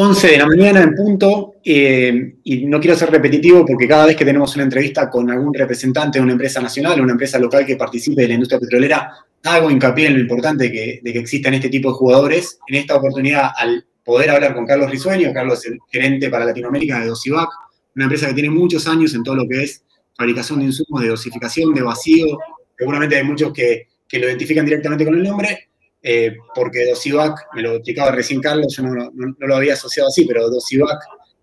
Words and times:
11 0.00 0.28
de 0.28 0.38
la 0.38 0.46
mañana 0.46 0.80
en 0.80 0.94
punto, 0.94 1.54
eh, 1.64 2.36
y 2.44 2.66
no 2.66 2.78
quiero 2.78 2.96
ser 2.96 3.10
repetitivo 3.10 3.66
porque 3.66 3.88
cada 3.88 4.06
vez 4.06 4.14
que 4.14 4.24
tenemos 4.24 4.54
una 4.54 4.62
entrevista 4.62 5.10
con 5.10 5.28
algún 5.28 5.52
representante 5.52 6.20
de 6.20 6.22
una 6.22 6.34
empresa 6.34 6.60
nacional 6.60 7.00
o 7.00 7.02
una 7.02 7.14
empresa 7.14 7.36
local 7.36 7.66
que 7.66 7.74
participe 7.74 8.22
de 8.22 8.28
la 8.28 8.34
industria 8.34 8.60
petrolera, 8.60 9.12
hago 9.42 9.68
hincapié 9.68 10.06
en 10.06 10.14
lo 10.14 10.20
importante 10.20 10.70
que, 10.70 11.00
de 11.02 11.12
que 11.12 11.18
existan 11.18 11.54
este 11.54 11.68
tipo 11.68 11.88
de 11.88 11.96
jugadores. 11.96 12.60
En 12.68 12.76
esta 12.76 12.94
oportunidad, 12.94 13.50
al 13.56 13.84
poder 14.04 14.30
hablar 14.30 14.54
con 14.54 14.66
Carlos 14.66 14.88
Risueño, 14.88 15.32
Carlos 15.32 15.66
es 15.66 15.72
el 15.72 15.78
gerente 15.90 16.30
para 16.30 16.44
Latinoamérica 16.44 17.00
de 17.00 17.06
Dosivac, 17.06 17.48
una 17.96 18.04
empresa 18.04 18.28
que 18.28 18.34
tiene 18.34 18.50
muchos 18.50 18.86
años 18.86 19.12
en 19.14 19.24
todo 19.24 19.34
lo 19.34 19.48
que 19.48 19.64
es 19.64 19.82
fabricación 20.16 20.60
de 20.60 20.66
insumos, 20.66 21.02
de 21.02 21.08
dosificación, 21.08 21.74
de 21.74 21.82
vacío. 21.82 22.38
Seguramente 22.78 23.16
hay 23.16 23.24
muchos 23.24 23.52
que, 23.52 23.88
que 24.06 24.20
lo 24.20 24.28
identifican 24.28 24.64
directamente 24.64 25.04
con 25.04 25.16
el 25.16 25.24
nombre, 25.24 25.70
eh, 26.02 26.36
porque 26.54 26.86
Dosivac, 26.86 27.48
me 27.54 27.62
lo 27.62 27.74
explicaba 27.74 28.12
recién 28.12 28.40
Carlos, 28.40 28.74
yo 28.76 28.84
no, 28.84 29.10
lo 29.38 29.56
había 29.56 29.72
asociado 29.72 30.08
así, 30.08 30.24
pero 30.24 30.48
Dosivac 30.48 30.98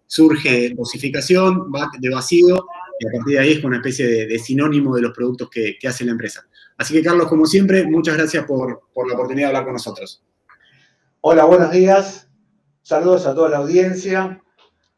surge 0.07 0.69
dosificación, 0.75 1.71
VAC 1.71 1.97
de 1.99 2.09
vacío, 2.09 2.65
y 2.99 3.07
a 3.07 3.11
partir 3.11 3.35
de 3.35 3.39
ahí 3.39 3.51
es 3.53 3.63
una 3.63 3.77
especie 3.77 4.27
de, 4.27 4.39
sinónimo 4.39 4.95
de 4.95 5.01
los 5.01 5.11
productos 5.11 5.49
que, 5.49 5.77
hace 5.85 6.05
la 6.05 6.11
empresa. 6.11 6.47
Así 6.77 6.93
que 6.93 7.03
Carlos, 7.03 7.27
como 7.27 7.45
siempre, 7.45 7.85
muchas 7.85 8.15
gracias 8.15 8.45
por, 8.45 8.69
la 8.69 9.13
oportunidad 9.13 9.47
de 9.47 9.49
hablar 9.49 9.65
con 9.65 9.73
nosotros. 9.73 10.23
Hola, 11.21 11.45
buenos 11.45 11.71
días. 11.71 12.29
Saludos 12.81 13.25
a 13.25 13.35
toda 13.35 13.49
la 13.49 13.57
audiencia. 13.57 14.41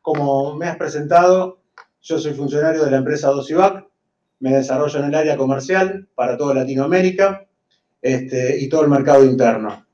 Como 0.02 0.56
me 0.56 0.68
has 0.68 0.78
presentado, 0.78 1.62
yo 2.02 2.20
soy 2.20 2.34
funcionario 2.34 2.84
de 2.84 2.92
la 2.92 2.98
empresa 2.98 3.30
Dosivac, 3.30 3.88
me 4.40 4.54
desarrollo 4.54 5.00
en 5.00 5.06
el 5.06 5.16
área 5.16 5.38
comercial 5.38 6.08
para 6.14 6.38
toda 6.38 6.54
Latinoamérica 6.54 7.47
este, 8.02 8.58
y 8.60 8.70
todo 8.70 8.84
el 8.84 8.90
mercado 8.90 9.26
interno. 9.26 9.86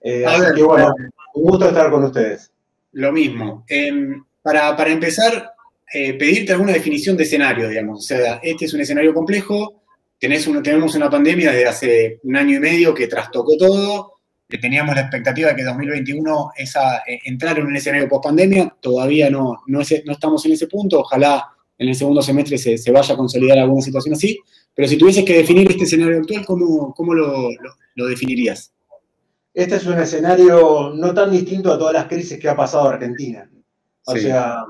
Eh, 0.00 0.24
así 0.26 0.54
que 0.54 0.62
bueno, 0.62 0.94
un 1.34 1.42
gusto 1.42 1.68
estar 1.68 1.90
con 1.90 2.04
ustedes. 2.04 2.50
Lo 2.92 3.12
mismo. 3.12 3.64
Em, 3.68 4.22
para, 4.42 4.88
empezar, 4.88 5.52
eh, 5.92 6.14
pedirte 6.14 6.52
alguna 6.52 6.72
definición 6.72 7.16
de 7.16 7.22
escenario, 7.22 7.68
digamos. 7.68 8.00
O 8.00 8.02
sea, 8.02 8.40
este 8.42 8.64
es 8.64 8.74
un 8.74 8.80
escenario 8.80 9.14
complejo, 9.14 9.82
tenés 10.18 10.48
tenemos 10.62 10.94
una 10.94 11.10
pandemia 11.10 11.50
desde 11.52 11.66
hace 11.66 12.20
un 12.24 12.36
año 12.36 12.56
y 12.56 12.60
medio 12.60 12.94
que 12.94 13.06
trastocó 13.06 13.56
todo, 13.56 14.12
teníamos 14.58 14.94
la 14.94 15.02
expectativa 15.02 15.50
de 15.50 15.56
que 15.56 15.64
2021 15.64 16.52
es 16.56 16.76
eh, 16.76 17.20
entrar 17.24 17.58
en 17.58 17.66
un 17.66 17.76
escenario 17.76 18.08
post-pandemia, 18.08 18.76
todavía 18.80 19.30
no, 19.30 19.62
no, 19.66 19.80
no 19.80 20.12
estamos 20.12 20.44
en 20.46 20.52
ese 20.52 20.66
punto, 20.66 21.00
ojalá 21.00 21.48
en 21.78 21.88
el 21.88 21.94
segundo 21.94 22.22
semestre 22.22 22.58
se, 22.58 22.78
se, 22.78 22.90
vaya 22.92 23.14
a 23.14 23.16
consolidar 23.16 23.58
alguna 23.58 23.82
situación 23.82 24.14
así, 24.14 24.38
pero 24.74 24.88
si 24.88 24.96
tuvieses 24.96 25.24
que 25.24 25.38
definir 25.38 25.70
este 25.70 25.84
escenario 25.84 26.18
actual, 26.18 26.44
¿cómo, 26.46 26.94
cómo 26.94 27.14
lo, 27.14 27.50
lo, 27.94 28.06
definirías? 28.06 28.72
Este 29.54 29.76
es 29.76 29.86
un 29.86 29.98
escenario 29.98 30.92
no 30.94 31.12
tan 31.12 31.30
distinto 31.30 31.72
a 31.72 31.78
todas 31.78 31.92
las 31.92 32.06
crisis 32.06 32.38
que 32.38 32.48
ha 32.48 32.56
pasado 32.56 32.88
Argentina. 32.88 33.50
O 34.06 34.16
sea, 34.16 34.64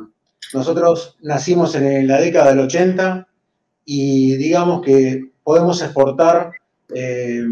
nosotros 0.52 1.16
nacimos 1.22 1.74
en 1.76 2.06
la 2.06 2.20
década 2.20 2.50
del 2.50 2.60
80 2.60 3.28
y 3.84 4.36
digamos 4.36 4.82
que 4.82 5.30
podemos 5.42 5.80
exportar 5.82 6.52
eh, 6.94 7.44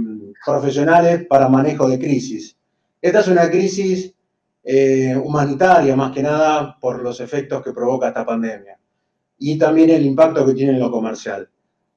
profesionales 0.44 1.26
para 1.28 1.48
manejo 1.48 1.88
de 1.88 1.98
crisis. 1.98 2.56
Esta 3.00 3.20
es 3.20 3.28
una 3.28 3.48
crisis 3.48 4.12
eh, 4.64 5.16
humanitaria, 5.16 5.96
más 5.96 6.12
que 6.12 6.22
nada 6.22 6.76
por 6.80 7.02
los 7.02 7.20
efectos 7.20 7.62
que 7.62 7.72
provoca 7.72 8.08
esta 8.08 8.26
pandemia 8.26 8.80
y 9.40 9.56
también 9.58 9.90
el 9.90 10.04
impacto 10.04 10.46
que 10.46 10.52
tiene 10.52 10.72
en 10.72 10.80
lo 10.80 10.90
comercial. 10.90 11.48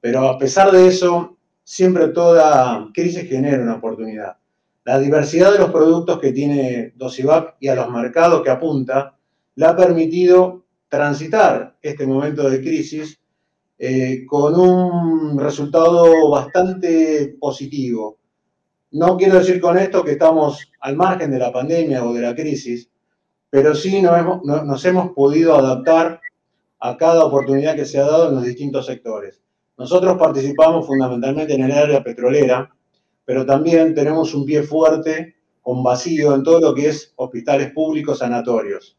Pero 0.04 0.28
a 0.28 0.36
pesar 0.36 0.70
de 0.70 0.86
eso, 0.86 1.38
siempre 1.62 2.08
toda 2.08 2.90
crisis 2.92 3.26
genera 3.26 3.62
una 3.62 3.76
oportunidad. 3.76 4.36
La 4.84 4.98
diversidad 4.98 5.50
de 5.50 5.60
los 5.60 5.70
productos 5.70 6.20
que 6.20 6.30
tiene 6.30 6.92
Dosivac 6.94 7.56
y 7.58 7.68
a 7.68 7.74
los 7.74 7.90
mercados 7.90 8.42
que 8.42 8.50
apunta 8.50 9.16
le 9.54 9.64
ha 9.64 9.74
permitido 9.74 10.66
transitar 10.90 11.78
este 11.80 12.06
momento 12.06 12.50
de 12.50 12.60
crisis 12.60 13.18
eh, 13.78 14.26
con 14.26 14.60
un 14.60 15.38
resultado 15.38 16.28
bastante 16.28 17.38
positivo. 17.40 18.18
No 18.90 19.16
quiero 19.16 19.38
decir 19.38 19.58
con 19.58 19.78
esto 19.78 20.04
que 20.04 20.12
estamos 20.12 20.70
al 20.80 20.96
margen 20.96 21.30
de 21.30 21.38
la 21.38 21.50
pandemia 21.50 22.04
o 22.04 22.12
de 22.12 22.20
la 22.20 22.34
crisis, 22.34 22.90
pero 23.48 23.74
sí 23.74 24.02
nos 24.02 24.18
hemos, 24.18 24.44
nos 24.44 24.84
hemos 24.84 25.12
podido 25.12 25.54
adaptar 25.56 26.20
a 26.80 26.94
cada 26.98 27.24
oportunidad 27.24 27.74
que 27.74 27.86
se 27.86 27.98
ha 27.98 28.04
dado 28.04 28.28
en 28.28 28.34
los 28.34 28.44
distintos 28.44 28.84
sectores. 28.84 29.40
Nosotros 29.76 30.16
participamos 30.18 30.86
fundamentalmente 30.86 31.54
en 31.54 31.64
el 31.64 31.72
área 31.72 32.02
petrolera, 32.02 32.74
pero 33.24 33.44
también 33.44 33.94
tenemos 33.94 34.34
un 34.34 34.44
pie 34.44 34.62
fuerte 34.62 35.36
con 35.62 35.82
vacío 35.82 36.34
en 36.34 36.42
todo 36.42 36.60
lo 36.60 36.74
que 36.74 36.88
es 36.88 37.12
hospitales 37.16 37.72
públicos, 37.72 38.18
sanatorios. 38.18 38.96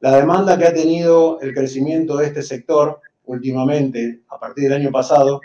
La 0.00 0.16
demanda 0.16 0.56
que 0.56 0.66
ha 0.66 0.74
tenido 0.74 1.40
el 1.40 1.52
crecimiento 1.52 2.16
de 2.18 2.26
este 2.26 2.42
sector 2.42 3.00
últimamente, 3.24 4.20
a 4.28 4.38
partir 4.38 4.64
del 4.64 4.80
año 4.80 4.92
pasado, 4.92 5.40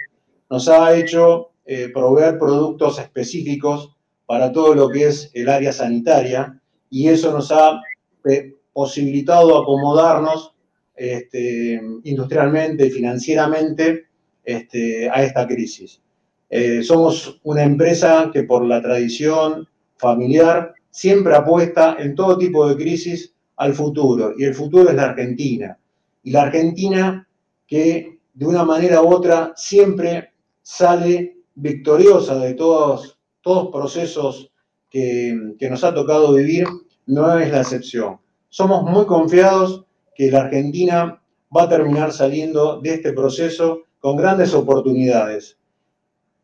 nos 0.49 0.67
ha 0.67 0.95
hecho 0.95 1.51
eh, 1.65 1.89
proveer 1.93 2.37
productos 2.37 2.99
específicos 2.99 3.95
para 4.25 4.51
todo 4.51 4.75
lo 4.75 4.89
que 4.89 5.07
es 5.07 5.31
el 5.33 5.49
área 5.49 5.73
sanitaria 5.73 6.61
y 6.89 7.07
eso 7.07 7.31
nos 7.31 7.51
ha 7.51 7.81
eh, 8.29 8.55
posibilitado 8.71 9.61
acomodarnos 9.61 10.53
este, 10.95 11.81
industrialmente 12.03 12.89
financieramente 12.89 14.07
este, 14.43 15.09
a 15.09 15.23
esta 15.23 15.47
crisis. 15.47 16.01
Eh, 16.49 16.83
somos 16.83 17.39
una 17.43 17.63
empresa 17.63 18.29
que 18.31 18.43
por 18.43 18.63
la 18.65 18.81
tradición 18.81 19.67
familiar 19.97 20.73
siempre 20.91 21.35
apuesta 21.35 21.95
en 21.99 22.13
todo 22.13 22.37
tipo 22.37 22.67
de 22.67 22.75
crisis 22.75 23.33
al 23.55 23.73
futuro, 23.73 24.33
y 24.37 24.43
el 24.43 24.53
futuro 24.53 24.89
es 24.89 24.95
la 24.95 25.05
Argentina. 25.05 25.77
Y 26.23 26.31
la 26.31 26.43
Argentina 26.43 27.27
que 27.67 28.19
de 28.33 28.45
una 28.45 28.63
manera 28.63 29.01
u 29.01 29.07
otra 29.07 29.53
siempre 29.55 30.33
sale 30.61 31.37
victoriosa 31.55 32.35
de 32.37 32.53
todos, 32.53 33.19
todos 33.41 33.69
procesos 33.71 34.51
que, 34.89 35.55
que 35.57 35.69
nos 35.69 35.83
ha 35.83 35.93
tocado 35.93 36.33
vivir, 36.33 36.67
no 37.05 37.37
es 37.39 37.51
la 37.51 37.61
excepción. 37.61 38.19
Somos 38.49 38.83
muy 38.83 39.05
confiados 39.05 39.85
que 40.15 40.29
la 40.29 40.41
Argentina 40.41 41.22
va 41.55 41.63
a 41.63 41.69
terminar 41.69 42.11
saliendo 42.11 42.79
de 42.81 42.95
este 42.95 43.13
proceso 43.13 43.83
con 43.99 44.17
grandes 44.17 44.53
oportunidades. 44.53 45.57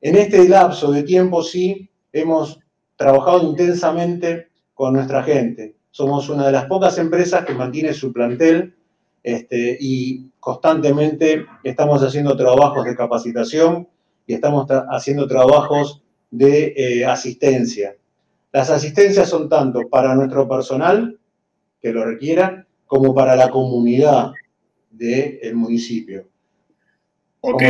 En 0.01 0.15
este 0.15 0.47
lapso 0.47 0.91
de 0.91 1.03
tiempo 1.03 1.43
sí 1.43 1.89
hemos 2.13 2.59
trabajado 2.95 3.43
intensamente 3.43 4.47
con 4.73 4.93
nuestra 4.93 5.23
gente. 5.23 5.75
Somos 5.91 6.29
una 6.29 6.45
de 6.45 6.53
las 6.53 6.65
pocas 6.65 6.97
empresas 6.97 7.43
que 7.45 7.53
mantiene 7.53 7.93
su 7.93 8.13
plantel 8.13 8.75
este, 9.23 9.77
y 9.79 10.29
constantemente 10.39 11.45
estamos 11.63 12.01
haciendo 12.01 12.37
trabajos 12.37 12.85
de 12.85 12.95
capacitación 12.95 13.87
y 14.25 14.33
estamos 14.35 14.67
haciendo 14.89 15.27
trabajos 15.27 16.01
de 16.31 16.73
eh, 16.77 17.05
asistencia. 17.05 17.95
Las 18.51 18.69
asistencias 18.69 19.29
son 19.29 19.49
tanto 19.49 19.89
para 19.89 20.15
nuestro 20.15 20.47
personal 20.47 21.19
que 21.81 21.91
lo 21.91 22.05
requiera 22.05 22.65
como 22.85 23.13
para 23.13 23.35
la 23.35 23.49
comunidad 23.49 24.31
del 24.99 25.55
municipio. 25.55 26.27
Ok, 27.41 27.63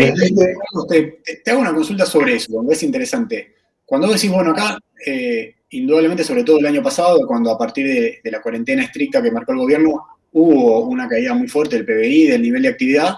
te, 0.88 1.52
hago 1.52 1.62
una 1.62 1.74
consulta 1.74 2.06
sobre 2.06 2.36
eso, 2.36 2.52
donde 2.52 2.74
es 2.74 2.84
interesante. 2.84 3.54
Cuando 3.86 4.08
decís, 4.08 4.32
bueno, 4.32 4.52
acá, 4.52 4.80
eh, 5.06 5.56
indudablemente, 5.70 6.24
sobre 6.24 6.44
todo 6.44 6.58
el 6.58 6.66
año 6.66 6.82
pasado, 6.82 7.20
cuando 7.28 7.52
a 7.52 7.58
partir 7.58 8.22
de, 8.24 8.32
la 8.32 8.42
cuarentena 8.42 8.84
estricta 8.84 9.22
que 9.22 9.32
marcó 9.32 9.52
el 9.52 9.60
gobierno, 9.60 10.06
hubo 10.32 10.88
una 10.88 11.08
caída 11.08 11.34
muy 11.34 11.48
fuerte 11.48 11.76
del 11.76 11.86
PBI, 11.86 12.28
del 12.28 12.42
nivel 12.42 12.64
de 12.64 12.70
actividad, 12.70 13.16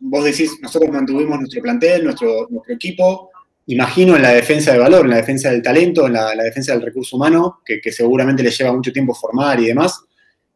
vos 0.00 0.24
decís, 0.24 0.58
nosotros 0.60 0.90
mantuvimos 0.90 1.38
nuestro 1.38 1.62
plantel, 1.62 2.04
nuestro, 2.04 2.46
nuestro 2.50 2.74
equipo, 2.74 3.30
imagino 3.66 4.16
en 4.16 4.22
la 4.22 4.30
defensa 4.30 4.72
de 4.72 4.78
valor, 4.78 5.04
en 5.04 5.10
la 5.10 5.16
defensa 5.16 5.50
del 5.50 5.62
talento, 5.62 6.06
en 6.06 6.14
la, 6.14 6.34
defensa 6.34 6.72
del 6.72 6.82
recurso 6.82 7.16
humano, 7.16 7.60
que, 7.64 7.80
seguramente 7.92 8.42
le 8.42 8.50
lleva 8.50 8.72
mucho 8.72 8.92
tiempo 8.92 9.14
formar 9.14 9.60
y 9.60 9.66
demás. 9.66 10.00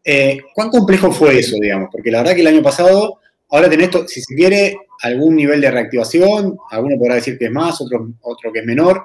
Eh, 0.05 0.39
¿Cuán 0.55 0.69
complejo 0.69 1.11
fue 1.11 1.39
eso, 1.39 1.56
digamos? 1.59 1.89
Porque 1.91 2.11
la 2.11 2.19
verdad 2.19 2.35
que 2.35 2.43
el 2.43 2.47
año 2.47 2.62
pasado, 2.62 3.21
ahora 3.49 3.71
tenés, 3.71 3.89
si 4.06 4.21
se 4.21 4.35
quiere, 4.35 4.77
algún 5.03 5.35
nivel 5.35 5.61
de 5.61 5.71
reactivación, 5.71 6.59
alguno 6.71 6.99
podrá 6.99 7.15
decir 7.17 7.39
que 7.39 7.47
es 7.47 7.51
más, 7.51 7.81
otro, 7.81 8.09
otro 8.23 8.53
que 8.53 8.61
es 8.61 8.67
menor. 8.67 9.03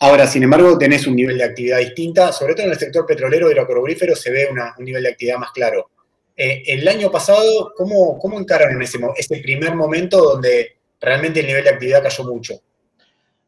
Ahora, 0.00 0.26
sin 0.26 0.42
embargo, 0.42 0.78
tenés 0.78 1.06
un 1.06 1.16
nivel 1.16 1.38
de 1.38 1.44
actividad 1.44 1.78
distinta, 1.78 2.32
sobre 2.32 2.54
todo 2.54 2.66
en 2.66 2.72
el 2.72 2.78
sector 2.78 3.04
petrolero 3.04 3.48
y 3.48 3.52
hidrocarburífero 3.52 4.14
se 4.14 4.30
ve 4.30 4.48
un 4.50 4.84
nivel 4.84 5.02
de 5.02 5.08
actividad 5.08 5.38
más 5.38 5.50
claro. 5.52 5.90
Eh, 6.36 6.62
el 6.66 6.86
año 6.86 7.10
pasado, 7.10 7.72
¿cómo, 7.76 8.16
cómo 8.18 8.38
encararon 8.38 8.80
ese, 8.80 8.98
ese 9.16 9.38
primer 9.38 9.74
momento 9.74 10.22
donde 10.22 10.76
realmente 11.00 11.40
el 11.40 11.46
nivel 11.46 11.64
de 11.64 11.70
actividad 11.70 12.02
cayó 12.02 12.24
mucho? 12.24 12.60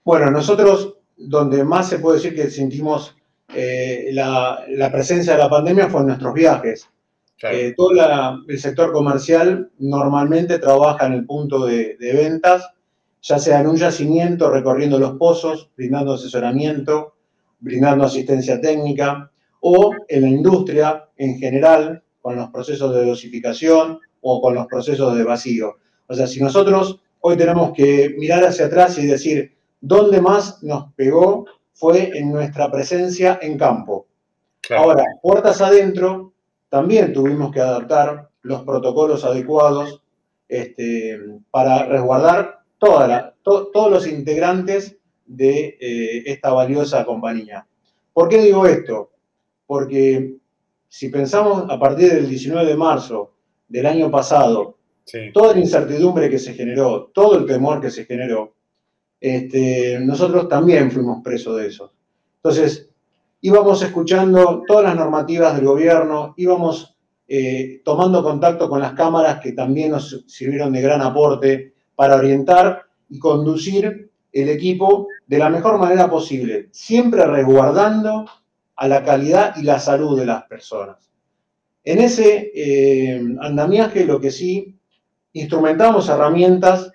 Bueno, 0.02 0.30
nosotros 0.30 0.96
donde 1.16 1.62
más 1.62 1.88
se 1.88 1.98
puede 1.98 2.16
decir 2.16 2.34
que 2.34 2.50
sentimos 2.50 3.14
eh, 3.54 4.10
la, 4.12 4.64
la, 4.68 4.92
presencia 4.92 5.32
de 5.32 5.38
la 5.38 5.50
pandemia 5.50 5.88
fue 5.88 6.00
en 6.00 6.08
nuestros 6.08 6.34
viajes. 6.34 6.88
Eh, 7.42 7.72
todo 7.74 7.90
el 8.48 8.58
sector 8.58 8.92
comercial 8.92 9.70
normalmente 9.78 10.58
trabaja 10.58 11.06
en 11.06 11.14
el 11.14 11.24
punto 11.24 11.64
de, 11.64 11.96
ventas, 11.98 12.68
ya 13.22 13.38
sea 13.38 13.60
en 13.60 13.66
un 13.66 13.76
yacimiento 13.76 14.50
recorriendo 14.50 14.98
los 14.98 15.16
pozos, 15.16 15.70
brindando 15.76 16.14
asesoramiento, 16.14 17.14
brindando 17.60 18.04
asistencia 18.04 18.60
técnica, 18.60 19.30
o 19.60 19.94
en 20.08 20.22
la 20.22 20.28
industria 20.28 21.08
en 21.16 21.38
general, 21.38 22.02
con 22.20 22.36
los 22.36 22.50
procesos 22.50 22.94
de 22.94 23.06
dosificación 23.06 23.98
o 24.20 24.42
con 24.42 24.54
los 24.54 24.66
procesos 24.66 25.16
de 25.16 25.24
vacío. 25.24 25.76
O 26.06 26.14
sea, 26.14 26.26
si 26.26 26.40
nosotros 26.40 27.00
hoy 27.20 27.38
tenemos 27.38 27.72
que 27.72 28.14
mirar 28.18 28.44
hacia 28.44 28.66
atrás 28.66 28.98
y 28.98 29.06
decir, 29.06 29.56
¿dónde 29.80 30.20
más 30.20 30.62
nos 30.62 30.92
pegó? 30.94 31.46
Fue 31.80 32.10
en 32.16 32.30
nuestra 32.30 32.70
presencia 32.70 33.38
en 33.40 33.56
campo. 33.56 34.06
Ahora, 34.76 35.02
puertas 35.22 35.62
adentro, 35.62 36.34
también 36.68 37.14
tuvimos 37.14 37.50
que 37.50 37.60
adaptar 37.60 38.28
los 38.42 38.62
protocolos 38.64 39.24
adecuados 39.24 40.02
este, 40.46 41.18
para 41.50 41.86
resguardar 41.86 42.60
todos 42.78 43.90
los 43.90 44.06
integrantes 44.06 44.98
de 45.24 45.78
eh, 45.80 46.22
esta 46.26 46.52
valiosa 46.52 47.06
compañía. 47.06 47.66
¿Por 48.12 48.28
qué 48.28 48.42
digo 48.42 48.66
esto? 48.66 49.12
Porque 49.66 50.34
si 50.86 51.08
pensamos 51.08 51.64
a 51.70 51.78
partir 51.78 52.12
del 52.12 52.28
19 52.28 52.68
de 52.68 52.76
marzo 52.76 53.32
del 53.68 53.86
año 53.86 54.10
pasado, 54.10 54.76
toda 55.32 55.54
la 55.54 55.60
incertidumbre 55.60 56.28
que 56.28 56.38
se 56.38 56.52
generó, 56.52 57.10
todo 57.14 57.38
el 57.38 57.46
temor 57.46 57.80
que 57.80 57.90
se 57.90 58.04
generó, 58.04 58.54
este, 59.20 60.00
nosotros 60.00 60.48
también 60.48 60.90
fuimos 60.90 61.22
presos 61.22 61.56
de 61.58 61.66
eso. 61.66 61.92
Entonces, 62.36 62.88
íbamos 63.42 63.82
escuchando 63.82 64.64
todas 64.66 64.84
las 64.84 64.96
normativas 64.96 65.54
del 65.54 65.66
gobierno, 65.66 66.34
íbamos 66.36 66.96
eh, 67.28 67.82
tomando 67.84 68.22
contacto 68.22 68.68
con 68.68 68.80
las 68.80 68.94
cámaras 68.94 69.40
que 69.40 69.52
también 69.52 69.92
nos 69.92 70.24
sirvieron 70.26 70.72
de 70.72 70.80
gran 70.80 71.02
aporte 71.02 71.74
para 71.94 72.16
orientar 72.16 72.86
y 73.08 73.18
conducir 73.18 74.10
el 74.32 74.48
equipo 74.48 75.08
de 75.26 75.38
la 75.38 75.50
mejor 75.50 75.78
manera 75.78 76.08
posible, 76.08 76.68
siempre 76.72 77.26
resguardando 77.26 78.24
a 78.76 78.88
la 78.88 79.04
calidad 79.04 79.54
y 79.56 79.62
la 79.62 79.78
salud 79.78 80.18
de 80.18 80.26
las 80.26 80.44
personas. 80.44 81.10
En 81.84 81.98
ese 81.98 82.50
eh, 82.54 83.20
andamiaje 83.40 84.04
lo 84.04 84.20
que 84.20 84.30
sí 84.30 84.76
instrumentamos 85.32 86.08
herramientas 86.08 86.92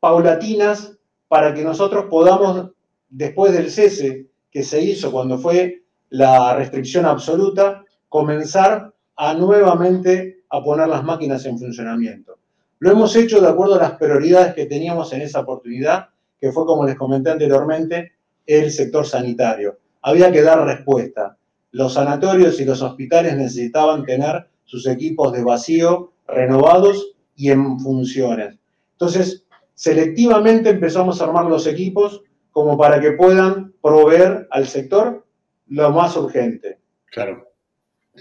paulatinas 0.00 0.91
para 1.32 1.54
que 1.54 1.64
nosotros 1.64 2.08
podamos, 2.10 2.72
después 3.08 3.54
del 3.54 3.70
cese 3.70 4.26
que 4.50 4.62
se 4.62 4.82
hizo 4.82 5.10
cuando 5.10 5.38
fue 5.38 5.82
la 6.10 6.54
restricción 6.54 7.06
absoluta, 7.06 7.86
comenzar 8.10 8.92
a 9.16 9.32
nuevamente 9.32 10.42
a 10.50 10.62
poner 10.62 10.88
las 10.88 11.02
máquinas 11.02 11.46
en 11.46 11.58
funcionamiento. 11.58 12.36
Lo 12.80 12.90
hemos 12.90 13.16
hecho 13.16 13.40
de 13.40 13.48
acuerdo 13.48 13.76
a 13.76 13.78
las 13.78 13.92
prioridades 13.92 14.52
que 14.52 14.66
teníamos 14.66 15.10
en 15.14 15.22
esa 15.22 15.40
oportunidad, 15.40 16.08
que 16.38 16.52
fue, 16.52 16.66
como 16.66 16.84
les 16.84 16.96
comenté 16.96 17.30
anteriormente, 17.30 18.12
el 18.44 18.70
sector 18.70 19.06
sanitario. 19.06 19.78
Había 20.02 20.30
que 20.30 20.42
dar 20.42 20.62
respuesta. 20.66 21.38
Los 21.70 21.94
sanatorios 21.94 22.60
y 22.60 22.66
los 22.66 22.82
hospitales 22.82 23.38
necesitaban 23.38 24.04
tener 24.04 24.48
sus 24.66 24.86
equipos 24.86 25.32
de 25.32 25.42
vacío 25.42 26.12
renovados 26.26 27.14
y 27.34 27.50
en 27.50 27.80
funciones. 27.80 28.58
Entonces, 28.92 29.41
selectivamente 29.74 30.70
empezamos 30.70 31.20
a 31.20 31.24
armar 31.24 31.46
los 31.46 31.66
equipos 31.66 32.22
como 32.50 32.76
para 32.76 33.00
que 33.00 33.12
puedan 33.12 33.72
proveer 33.82 34.46
al 34.50 34.66
sector 34.66 35.24
lo 35.68 35.90
más 35.90 36.16
urgente. 36.16 36.80
Claro. 37.10 37.48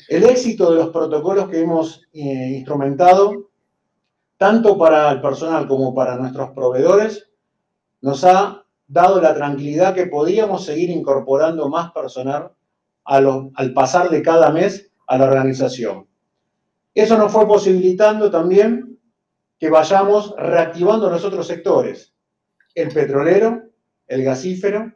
El 0.07 0.23
éxito 0.23 0.71
de 0.71 0.77
los 0.77 0.89
protocolos 0.89 1.49
que 1.49 1.59
hemos 1.59 2.07
eh, 2.13 2.53
instrumentado, 2.55 3.49
tanto 4.37 4.77
para 4.77 5.11
el 5.11 5.21
personal 5.21 5.67
como 5.67 5.93
para 5.93 6.15
nuestros 6.15 6.51
proveedores, 6.51 7.29
nos 8.01 8.23
ha 8.23 8.65
dado 8.87 9.21
la 9.21 9.35
tranquilidad 9.35 9.93
que 9.93 10.07
podíamos 10.07 10.65
seguir 10.65 10.89
incorporando 10.89 11.69
más 11.69 11.91
personal 11.91 12.51
al 13.03 13.73
pasar 13.73 14.09
de 14.09 14.21
cada 14.21 14.51
mes 14.51 14.91
a 15.07 15.17
la 15.17 15.25
organización. 15.25 16.07
Eso 16.93 17.17
nos 17.17 17.31
fue 17.31 17.47
posibilitando 17.47 18.29
también 18.29 18.90
que 19.61 19.69
vayamos 19.69 20.33
reactivando 20.39 21.07
los 21.07 21.23
otros 21.23 21.45
sectores, 21.45 22.15
el 22.73 22.89
petrolero, 22.89 23.61
el 24.07 24.23
gasífero 24.23 24.91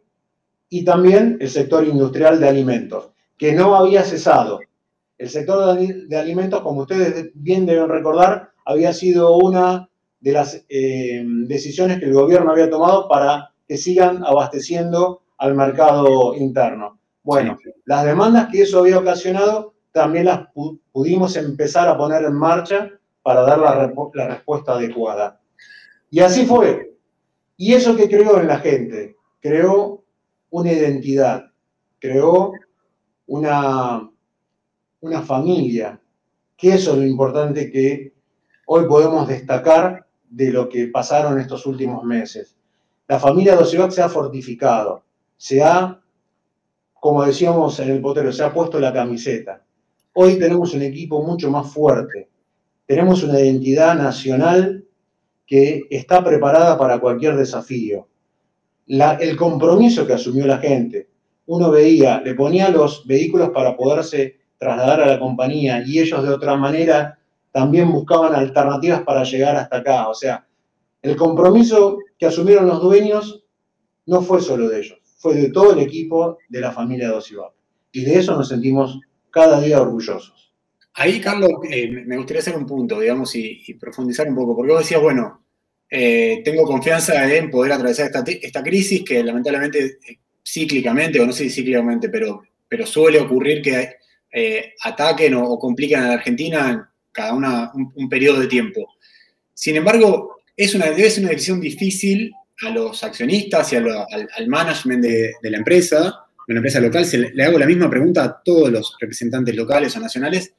y 0.69 0.83
también 0.83 1.38
el 1.39 1.51
sector 1.51 1.85
industrial 1.85 2.39
de 2.39 2.50
alimentos, 2.50 3.12
que 3.38 3.53
no 3.53 3.75
había 3.75 4.01
cesado. 4.01 4.59
El 5.19 5.29
sector 5.29 5.77
de 5.77 6.17
alimentos, 6.17 6.62
como 6.62 6.81
ustedes 6.81 7.29
bien 7.35 7.67
deben 7.67 7.89
recordar, 7.89 8.53
había 8.65 8.91
sido 8.91 9.38
una 9.38 9.88
de 10.19 10.31
las 10.31 10.65
eh, 10.68 11.23
decisiones 11.45 12.00
que 12.00 12.06
el 12.06 12.15
gobierno 12.15 12.51
había 12.51 12.68
tomado 12.68 13.07
para 13.07 13.51
que 13.68 13.77
sigan 13.77 14.25
abasteciendo 14.25 15.21
al 15.38 15.53
mercado 15.53 16.33
interno. 16.33 17.00
Bueno, 17.21 17.59
las 17.85 18.03
demandas 18.03 18.47
que 18.51 18.63
eso 18.63 18.79
había 18.79 18.97
ocasionado 18.97 19.75
también 19.91 20.25
las 20.25 20.47
pudimos 20.91 21.35
empezar 21.35 21.88
a 21.88 21.95
poner 21.95 22.23
en 22.23 22.33
marcha 22.33 22.89
para 23.25 23.42
dar 23.42 23.57
la, 23.57 24.27
respuesta 24.27 24.74
adecuada. 24.74 25.42
Y 26.12 26.19
así 26.19 26.45
fue. 26.45 26.95
Y 27.57 27.74
eso 27.74 27.95
que 27.95 28.07
creó 28.07 28.39
en 28.39 28.45
la 28.45 28.60
gente, 28.60 29.16
creó 29.39 30.04
una 30.51 30.72
identidad, 30.72 31.45
creó 31.98 32.54
una, 33.25 34.07
una 35.00 35.22
familia, 35.24 36.00
que 36.56 36.75
eso 36.75 36.92
es 36.92 36.98
lo 37.00 37.04
importante 37.07 37.72
que 37.72 38.13
hoy 38.68 38.86
podemos 38.86 39.28
destacar 39.28 40.06
de 40.30 40.51
lo 40.51 40.69
que 40.69 40.89
pasaron 40.89 41.39
estos 41.39 41.66
últimos 41.66 42.04
meses. 42.04 42.56
La 43.07 43.19
familia 43.19 43.56
Dosivac 43.56 43.89
se 43.89 44.04
ha 44.04 44.10
fortificado, 44.10 45.04
se 45.36 45.63
ha, 45.63 46.00
como 46.94 47.25
decíamos 47.25 47.80
en 47.80 47.89
el 47.89 48.01
potero, 48.01 48.31
se 48.31 48.44
ha 48.44 48.54
puesto 48.54 48.80
la 48.80 48.94
camiseta. 48.94 49.63
Hoy 50.13 50.38
tenemos 50.38 50.75
un 50.75 50.83
equipo 50.83 51.24
mucho 51.24 51.50
más 51.50 51.74
fuerte, 51.74 52.30
tenemos 52.85 53.23
una 53.23 53.39
identidad 53.39 53.95
nacional 53.95 54.85
que 55.45 55.83
está 55.89 56.23
preparada 56.23 56.77
para 56.77 56.99
cualquier 56.99 57.35
desafío. 57.35 58.07
el 58.87 59.35
compromiso 59.35 60.05
que 60.05 60.13
asumió 60.13 60.45
la 60.45 60.59
gente, 60.59 61.09
uno 61.47 61.71
veía, 61.71 62.21
le 62.21 62.33
ponía 62.35 62.69
los 62.69 63.05
vehículos 63.05 63.49
para 63.49 63.75
poderse 63.75 64.37
trasladar 64.57 65.01
a 65.01 65.07
la 65.07 65.19
compañía 65.19 65.83
y 65.85 65.99
ellos 65.99 66.23
de 66.23 66.29
otra 66.29 66.55
manera 66.55 67.19
también 67.51 67.91
buscaban 67.91 68.35
alternativas 68.35 69.01
para 69.03 69.23
llegar 69.23 69.55
hasta 69.55 69.77
acá. 69.77 70.07
O 70.09 70.13
sea, 70.13 70.45
el 71.01 71.15
compromiso 71.15 71.99
que 72.17 72.25
asumieron 72.25 72.67
los 72.67 72.81
dueños 72.81 73.43
no 74.07 74.21
fue 74.21 74.41
solo 74.41 74.69
de 74.69 74.79
ellos, 74.79 74.99
fue 75.17 75.35
de 75.35 75.51
todo 75.51 75.73
el 75.73 75.80
equipo 75.80 76.37
de 76.49 76.61
la 76.61 76.71
familia 76.71 77.09
Dosibab. 77.09 77.51
Y 77.92 78.04
de 78.04 78.19
eso 78.19 78.35
nos 78.35 78.49
sentimos 78.49 78.99
cada 79.30 79.61
día 79.61 79.81
orgullosos. 79.81 80.44
Ahí, 80.97 81.19
Carlos, 81.19 81.52
eh, 81.69 81.90
me 81.90 82.16
gustaría 82.16 82.40
hacer 82.40 82.56
un 82.56 82.66
punto, 82.66 83.02
digamos, 83.02 83.35
y, 83.35 83.73
profundizar 83.73 84.30
un 84.30 84.35
poco, 84.35 84.56
porque 84.56 84.71
vos 84.71 84.81
decías, 84.81 85.02
bueno, 85.02 85.45
eh, 85.90 86.42
tengo 86.44 86.64
confianza 86.64 87.33
en 87.33 87.52
poder 87.52 87.73
atravesar 87.73 88.09
esta, 88.25 88.64
crisis 88.64 89.04
que 89.04 89.21
lamentablemente, 89.21 89.97
eh, 90.07 90.19
cíclicamente, 90.45 91.19
o 91.19 91.25
no 91.25 91.33
sé 91.33 91.44
si 91.45 91.49
cíclicamente, 91.49 92.09
pero, 92.09 92.42
suele 92.85 93.19
ocurrir 93.19 93.61
que 93.61 93.95
ataquen 94.83 95.33
o, 95.35 95.57
compliquen 95.57 95.99
a 95.99 96.07
la 96.07 96.14
Argentina 96.16 96.69
en 96.71 96.81
cada 97.11 97.33
una, 97.33 97.71
un, 97.73 98.09
periodo 98.09 98.42
de 98.42 98.47
tiempo. 98.47 98.95
Sin 99.54 99.78
embargo, 99.78 100.37
es 100.56 100.75
una, 100.75 100.87
debe 100.87 101.09
ser 101.09 101.23
una 101.23 101.31
decisión 101.31 101.61
difícil 101.61 102.33
a 102.61 102.69
los 102.69 103.02
accionistas 103.04 103.71
y 103.71 103.78
al, 103.78 104.47
management 104.47 105.04
de, 105.04 105.33
la 105.42 105.57
empresa, 105.57 106.25
de 106.47 106.54
una 106.54 106.59
empresa 106.59 106.81
local. 106.81 107.06
Se 107.06 107.18
le 107.18 107.44
hago 107.44 107.57
la 107.57 107.66
misma 107.66 107.90
pregunta 107.90 108.23
a 108.25 108.42
todos 108.44 108.69
los 108.69 108.97
representantes 108.99 109.56
locales 109.56 109.95
o 109.95 110.02
nacionales 110.02 110.54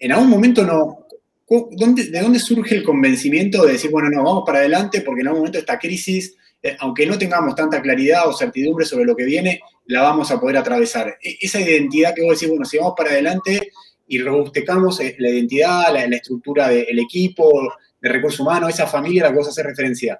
en 0.00 0.12
algún 0.12 0.30
momento 0.30 0.64
no, 0.64 1.06
¿de 1.48 2.20
dónde 2.20 2.38
surge 2.38 2.74
el 2.74 2.82
convencimiento 2.82 3.64
de 3.64 3.72
decir, 3.72 3.90
bueno, 3.90 4.08
no, 4.08 4.24
vamos 4.24 4.44
para 4.46 4.60
adelante 4.60 5.02
porque 5.02 5.20
en 5.20 5.28
algún 5.28 5.40
momento 5.40 5.58
esta 5.58 5.78
crisis, 5.78 6.34
eh, 6.62 6.76
aunque 6.80 7.06
no 7.06 7.18
tengamos 7.18 7.54
tanta 7.54 7.82
claridad 7.82 8.26
o 8.26 8.32
certidumbre 8.32 8.86
sobre 8.86 9.04
lo 9.04 9.14
que 9.14 9.24
viene, 9.24 9.60
la 9.86 10.02
vamos 10.02 10.30
a 10.30 10.40
poder 10.40 10.56
atravesar? 10.56 11.18
E, 11.22 11.36
esa 11.42 11.60
identidad 11.60 12.14
que 12.14 12.22
vos 12.22 12.38
decís, 12.38 12.48
bueno, 12.48 12.64
si 12.64 12.78
vamos 12.78 12.94
para 12.96 13.10
adelante 13.10 13.72
y 14.08 14.18
robustecamos 14.18 15.00
eh, 15.00 15.14
la 15.18 15.28
identidad, 15.28 15.92
la, 15.92 16.04
estructura 16.04 16.68
del 16.68 16.98
equipo, 16.98 17.70
de 18.00 18.08
recursos 18.08 18.40
humanos, 18.40 18.70
esa 18.70 18.86
familia 18.86 19.22
a 19.22 19.26
la 19.26 19.32
que 19.32 19.38
vos 19.38 19.48
haces 19.48 19.64
referencia, 19.64 20.18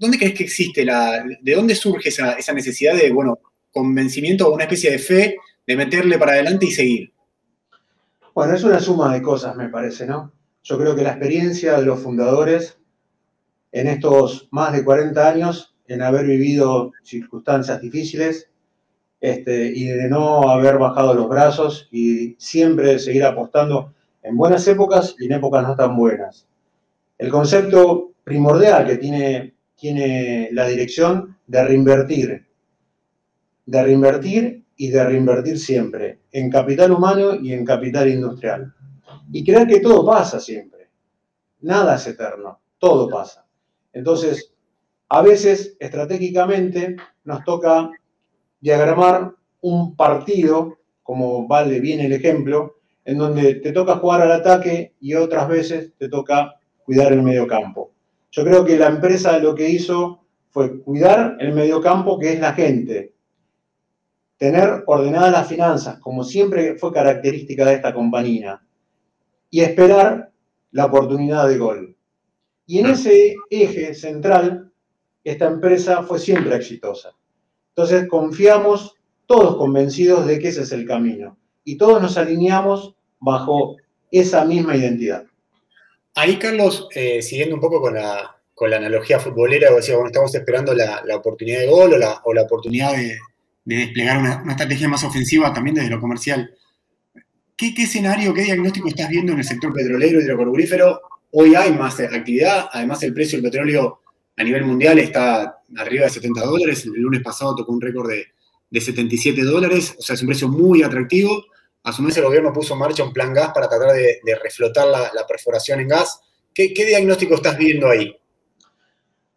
¿dónde 0.00 0.18
crees 0.18 0.34
que 0.34 0.44
existe 0.44 0.84
la, 0.84 1.24
de 1.40 1.54
dónde 1.54 1.76
surge 1.76 2.08
esa, 2.08 2.32
esa 2.32 2.52
necesidad 2.52 2.96
de, 2.96 3.10
bueno, 3.12 3.38
convencimiento 3.70 4.48
o 4.48 4.54
una 4.54 4.64
especie 4.64 4.90
de 4.90 4.98
fe 4.98 5.36
de 5.64 5.76
meterle 5.76 6.18
para 6.18 6.32
adelante 6.32 6.66
y 6.66 6.72
seguir? 6.72 7.12
Bueno, 8.36 8.52
es 8.52 8.64
una 8.64 8.80
suma 8.80 9.14
de 9.14 9.22
cosas, 9.22 9.56
me 9.56 9.70
parece, 9.70 10.06
¿no? 10.06 10.30
Yo 10.62 10.76
creo 10.76 10.94
que 10.94 11.00
la 11.00 11.12
experiencia 11.12 11.78
de 11.78 11.86
los 11.86 12.00
fundadores 12.00 12.78
en 13.72 13.86
estos 13.86 14.48
más 14.50 14.74
de 14.74 14.84
40 14.84 15.26
años, 15.26 15.74
en 15.88 16.02
haber 16.02 16.26
vivido 16.26 16.92
circunstancias 17.02 17.80
difíciles 17.80 18.50
este, 19.22 19.72
y 19.74 19.86
de 19.86 20.10
no 20.10 20.50
haber 20.50 20.76
bajado 20.76 21.14
los 21.14 21.30
brazos 21.30 21.88
y 21.90 22.36
siempre 22.38 22.98
seguir 22.98 23.24
apostando 23.24 23.94
en 24.22 24.36
buenas 24.36 24.68
épocas 24.68 25.16
y 25.18 25.24
en 25.24 25.32
épocas 25.32 25.66
no 25.66 25.74
tan 25.74 25.96
buenas. 25.96 26.46
El 27.16 27.30
concepto 27.30 28.12
primordial 28.22 28.86
que 28.86 28.98
tiene, 28.98 29.54
tiene 29.76 30.50
la 30.52 30.68
dirección 30.68 31.38
de 31.46 31.64
reinvertir, 31.64 32.46
de 33.64 33.82
reinvertir 33.82 34.65
y 34.76 34.88
de 34.88 35.04
reinvertir 35.04 35.58
siempre 35.58 36.20
en 36.32 36.50
capital 36.50 36.92
humano 36.92 37.34
y 37.34 37.52
en 37.52 37.64
capital 37.64 38.08
industrial. 38.08 38.74
Y 39.32 39.44
creer 39.44 39.66
que 39.66 39.80
todo 39.80 40.04
pasa 40.04 40.38
siempre. 40.38 40.90
Nada 41.60 41.96
es 41.96 42.06
eterno, 42.06 42.60
todo 42.78 43.08
pasa. 43.08 43.46
Entonces, 43.92 44.52
a 45.08 45.22
veces, 45.22 45.76
estratégicamente, 45.80 46.96
nos 47.24 47.44
toca 47.44 47.90
diagramar 48.60 49.32
un 49.60 49.96
partido, 49.96 50.78
como 51.02 51.46
vale 51.46 51.80
bien 51.80 52.00
el 52.00 52.12
ejemplo, 52.12 52.76
en 53.04 53.18
donde 53.18 53.54
te 53.56 53.72
toca 53.72 53.96
jugar 53.96 54.22
al 54.22 54.32
ataque 54.32 54.94
y 55.00 55.14
otras 55.14 55.48
veces 55.48 55.92
te 55.96 56.08
toca 56.08 56.56
cuidar 56.84 57.12
el 57.12 57.22
medio 57.22 57.46
campo. 57.46 57.92
Yo 58.30 58.44
creo 58.44 58.64
que 58.64 58.76
la 58.76 58.88
empresa 58.88 59.38
lo 59.38 59.54
que 59.54 59.68
hizo 59.68 60.20
fue 60.50 60.80
cuidar 60.82 61.36
el 61.40 61.52
medio 61.52 61.80
campo, 61.80 62.18
que 62.18 62.34
es 62.34 62.40
la 62.40 62.52
gente, 62.52 63.14
tener 64.38 64.84
ordenadas 64.86 65.32
las 65.32 65.48
finanzas, 65.48 65.98
como 66.00 66.24
siempre 66.24 66.76
fue 66.76 66.92
característica 66.92 67.64
de 67.64 67.74
esta 67.74 67.94
compañía, 67.94 68.62
y 69.50 69.60
esperar 69.60 70.30
la 70.72 70.86
oportunidad 70.86 71.48
de 71.48 71.58
gol. 71.58 71.96
Y 72.66 72.80
en 72.80 72.86
ese 72.86 73.34
eje 73.48 73.94
central, 73.94 74.72
esta 75.24 75.46
empresa 75.46 76.02
fue 76.02 76.18
siempre 76.18 76.56
exitosa. 76.56 77.12
Entonces 77.70 78.08
confiamos, 78.08 78.94
todos 79.26 79.56
convencidos 79.56 80.26
de 80.26 80.38
que 80.38 80.48
ese 80.48 80.62
es 80.62 80.72
el 80.72 80.86
camino, 80.86 81.36
y 81.64 81.76
todos 81.76 82.00
nos 82.00 82.16
alineamos 82.16 82.94
bajo 83.18 83.76
esa 84.10 84.44
misma 84.44 84.76
identidad. 84.76 85.24
Ahí, 86.14 86.38
Carlos, 86.38 86.88
eh, 86.94 87.20
siguiendo 87.22 87.54
un 87.54 87.60
poco 87.60 87.80
con 87.80 87.94
la, 87.94 88.36
con 88.54 88.70
la 88.70 88.76
analogía 88.76 89.18
futbolera, 89.18 89.72
decía, 89.72 89.94
bueno, 89.96 90.08
estamos 90.08 90.34
esperando 90.34 90.74
la, 90.74 91.02
oportunidad 91.14 91.60
de 91.60 91.66
gol 91.66 91.94
o 91.94 91.98
la, 91.98 92.20
o 92.24 92.32
la 92.32 92.42
oportunidad 92.42 92.92
de, 92.92 93.18
desplegar 93.66 94.18
una, 94.18 94.42
estrategia 94.50 94.88
más 94.88 95.04
ofensiva 95.04 95.52
también 95.52 95.76
desde 95.76 95.90
lo 95.90 96.00
comercial. 96.00 96.54
¿Qué, 97.56 97.74
escenario, 97.76 98.32
qué 98.32 98.42
diagnóstico 98.42 98.88
estás 98.88 99.08
viendo 99.08 99.32
en 99.32 99.38
el 99.38 99.44
sector 99.44 99.72
petrolero 99.72 100.20
hidrocarburífero? 100.20 101.00
Hoy 101.32 101.54
hay 101.54 101.72
más 101.72 101.98
actividad, 102.00 102.68
además 102.72 103.02
el 103.02 103.12
precio 103.12 103.38
del 103.40 103.50
petróleo 103.50 104.00
a 104.36 104.44
nivel 104.44 104.64
mundial 104.64 104.98
está 104.98 105.62
arriba 105.76 106.04
de 106.04 106.10
70 106.10 106.40
dólares, 106.42 106.84
el 106.84 106.92
lunes 106.92 107.22
pasado 107.22 107.54
tocó 107.54 107.72
un 107.72 107.80
récord 107.80 108.08
de, 108.08 108.26
de 108.70 108.80
77 108.80 109.42
dólares, 109.42 109.96
o 109.98 110.02
sea, 110.02 110.14
es 110.14 110.22
un 110.22 110.28
precio 110.28 110.48
muy 110.48 110.82
atractivo 110.82 111.44
a 111.86 111.92
su 111.92 112.02
vez 112.02 112.16
el 112.16 112.24
gobierno 112.24 112.52
puso 112.52 112.74
en 112.74 112.80
marcha 112.80 113.04
un 113.04 113.12
plan 113.12 113.32
gas 113.32 113.52
para 113.54 113.68
tratar 113.68 113.92
de, 113.92 114.18
reflotar 114.42 114.88
la, 114.88 115.26
perforación 115.26 115.78
en 115.78 115.86
gas. 115.86 116.20
¿Qué, 116.52 116.72
diagnóstico 116.74 117.36
estás 117.36 117.56
viendo 117.56 117.88
ahí? 117.88 118.12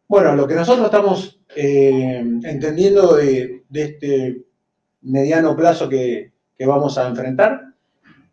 Bueno, 0.07 0.36
lo 0.36 0.48
que 0.48 0.55
nosotros 0.55 0.86
estamos 0.86 1.38
eh, 1.56 2.18
entendiendo 2.44 3.15
de, 3.15 3.63
este 3.74 4.44
mediano 5.01 5.56
plazo 5.56 5.89
que, 5.89 6.32
vamos 6.65 6.98
a 6.98 7.08
enfrentar 7.08 7.62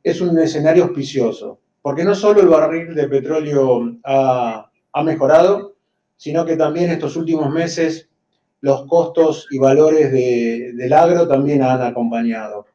es 0.03 0.21
un 0.21 0.39
escenario 0.39 0.85
auspicioso, 0.85 1.61
porque 1.81 2.05
no 2.05 2.15
solo 2.15 2.41
el 2.41 2.49
barril 2.49 2.95
de 2.95 3.09
petróleo 3.09 3.97
ha, 4.05 4.71
mejorado, 5.05 5.77
sino 6.17 6.45
que 6.45 6.57
también 6.57 6.91
estos 6.91 7.17
últimos 7.17 7.53
meses 7.53 8.09
los 8.61 8.87
costos 8.87 9.47
y 9.51 9.59
valores 9.59 10.11
del 10.11 10.93
agro 10.93 11.29
también 11.29 11.63
han 11.63 11.83
acompañado. 11.83 12.67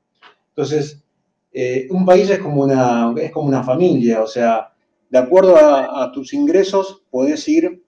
Entonces, 0.50 1.04
eh, 1.52 1.88
un 1.90 2.06
país 2.06 2.30
es 2.30 2.40
como, 2.40 2.64
una, 2.64 3.14
es 3.18 3.32
como 3.32 3.48
una 3.48 3.64
familia, 3.64 4.22
o 4.22 4.28
sea, 4.28 4.72
de 5.10 5.18
acuerdo 5.18 5.58
a, 5.58 6.10
tus 6.14 6.34
ingresos 6.34 7.04
podés 7.12 7.46
ir 7.50 7.84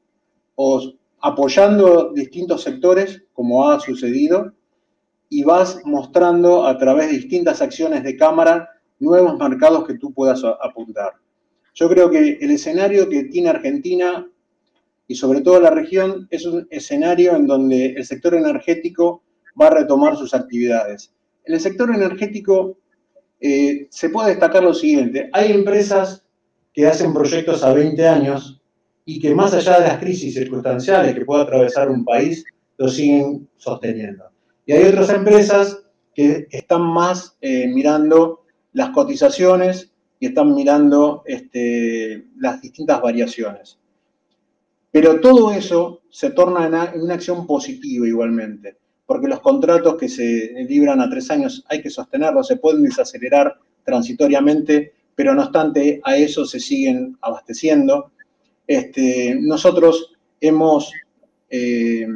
apoyando 1.23 2.11
distintos 2.13 2.63
sectores, 2.63 3.23
como 3.31 3.69
ha 3.69 3.79
sucedido, 3.79 4.53
y 5.29 5.43
vas 5.45 5.79
mostrando 5.85 6.67
a 6.67 6.77
través 6.77 7.07
de 7.07 7.17
distintas 7.17 7.61
acciones 7.61 8.03
de 8.03 8.17
cámara 8.17 8.69
nuevos 8.99 9.37
mercados 9.37 9.87
que 9.87 9.97
tú 9.97 10.13
puedas 10.13 10.43
apuntar. 10.61 11.13
Yo 11.73 11.87
creo 11.87 12.09
que 12.09 12.37
el 12.41 12.51
escenario 12.51 13.07
que 13.07 13.23
tiene 13.23 13.49
Argentina 13.49 14.27
y 15.07 15.15
sobre 15.15 15.39
todo 15.39 15.61
la 15.61 15.69
región 15.69 16.27
es 16.29 16.45
un 16.45 16.67
escenario 16.69 17.37
en 17.37 17.47
donde 17.47 17.93
el 17.93 18.05
sector 18.05 18.35
energético 18.35 19.23
va 19.59 19.67
a 19.67 19.75
retomar 19.75 20.17
sus 20.17 20.33
actividades. 20.33 21.13
En 21.45 21.53
el 21.53 21.61
sector 21.61 21.89
energético 21.95 22.77
eh, 23.39 23.87
se 23.89 24.09
puede 24.09 24.31
destacar 24.31 24.63
lo 24.63 24.73
siguiente. 24.73 25.29
Hay 25.31 25.53
empresas 25.53 26.25
que 26.73 26.85
hacen 26.85 27.13
proyectos 27.13 27.63
a 27.63 27.73
20 27.73 28.07
años 28.07 28.61
y 29.05 29.19
que 29.19 29.35
más 29.35 29.53
allá 29.53 29.79
de 29.79 29.87
las 29.87 29.97
crisis 29.99 30.33
circunstanciales 30.33 31.13
que 31.13 31.25
pueda 31.25 31.43
atravesar 31.43 31.89
un 31.89 32.05
país, 32.05 32.45
lo 32.77 32.87
siguen 32.87 33.47
sosteniendo. 33.57 34.25
Y 34.65 34.73
hay 34.73 34.85
otras 34.85 35.09
empresas 35.09 35.83
que 36.13 36.47
están 36.51 36.81
más 36.81 37.37
eh, 37.41 37.67
mirando 37.67 38.45
las 38.73 38.89
cotizaciones 38.89 39.91
y 40.19 40.27
están 40.27 40.55
mirando 40.55 41.23
este, 41.25 42.27
las 42.37 42.61
distintas 42.61 43.01
variaciones. 43.01 43.77
Pero 44.91 45.19
todo 45.19 45.51
eso 45.51 46.01
se 46.09 46.29
torna 46.31 46.91
en 46.93 47.01
una 47.01 47.15
acción 47.15 47.45
positiva 47.45 48.07
igualmente 48.07 48.77
porque 49.05 49.27
los 49.27 49.41
contratos 49.41 49.95
que 49.97 50.07
se 50.07 50.53
libran 50.67 51.01
a 51.01 51.09
tres 51.09 51.29
años 51.29 51.63
hay 51.69 51.81
que 51.81 51.89
sostenerlos, 51.89 52.47
se 52.47 52.57
pueden 52.57 52.83
desacelerar 52.83 53.57
transitoriamente, 53.83 54.93
pero 55.15 55.35
no 55.35 55.43
obstante 55.43 56.01
a 56.03 56.15
eso 56.15 56.45
se 56.45 56.59
siguen 56.59 57.17
abasteciendo. 57.21 58.11
Este, 58.67 59.35
nosotros 59.41 60.13
hemos 60.39 60.91
eh, 61.49 62.07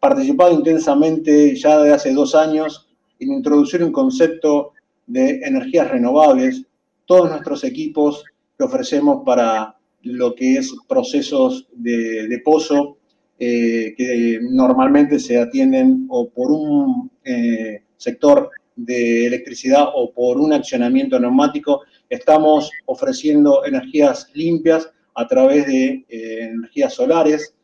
participado 0.00 0.52
intensamente 0.52 1.54
ya 1.56 1.80
de 1.80 1.92
hace 1.92 2.12
dos 2.12 2.34
años 2.34 2.88
en 3.18 3.32
introducir 3.32 3.82
un 3.82 3.92
concepto 3.92 4.72
de 5.06 5.40
energías 5.42 5.90
renovables. 5.90 6.62
Todos 7.06 7.30
nuestros 7.30 7.64
equipos 7.64 8.24
que 8.56 8.64
ofrecemos 8.64 9.22
para 9.24 9.76
lo 10.02 10.34
que 10.34 10.58
es 10.58 10.74
procesos 10.88 11.68
de, 11.72 12.28
de 12.28 12.38
pozo 12.40 12.96
eh, 13.38 13.94
que 13.98 14.38
normalmente 14.40 15.18
se 15.18 15.38
atienden 15.38 16.06
o 16.08 16.30
por 16.30 16.50
un 16.50 17.10
eh, 17.22 17.82
sector 17.98 18.50
de 18.76 19.26
electricidad 19.26 19.88
o 19.94 20.10
por 20.10 20.38
un 20.38 20.54
accionamiento 20.54 21.20
neumático, 21.20 21.82
estamos 22.08 22.70
ofreciendo 22.86 23.64
energías 23.66 24.30
limpias 24.32 24.90
a 25.16 25.26
través 25.26 25.66
de 25.66 26.04
eh, 26.08 26.50
energías 26.52 26.94
solares. 26.94 27.54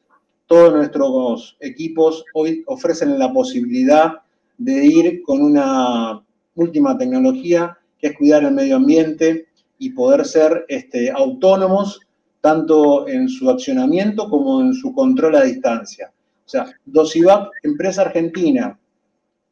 Todos 0.47 0.75
nuestros 0.75 1.57
equipos 1.61 2.25
hoy 2.35 2.65
ofrecen 2.67 3.19
la 3.19 3.33
posibilidad 3.33 4.15
de 4.59 4.85
ir 4.85 5.23
con 5.23 5.43
una 5.43 6.23
última 6.55 6.97
tecnología 6.99 7.79
que 7.99 8.09
es 8.09 8.17
cuidar 8.17 8.45
el 8.45 8.53
medio 8.53 8.77
ambiente 8.77 9.47
y 9.79 9.91
poder 9.91 10.25
ser 10.25 10.65
este, 10.69 11.11
autónomos 11.11 12.01
tanto 12.41 13.07
en 13.07 13.29
su 13.29 13.49
accionamiento 13.49 14.29
como 14.29 14.61
en 14.61 14.75
su 14.75 14.93
control 14.93 15.37
a 15.37 15.45
distancia. 15.45 16.13
O 16.45 16.49
sea, 16.49 16.67
Dosivac, 16.85 17.51
empresa 17.63 18.03
argentina, 18.03 18.79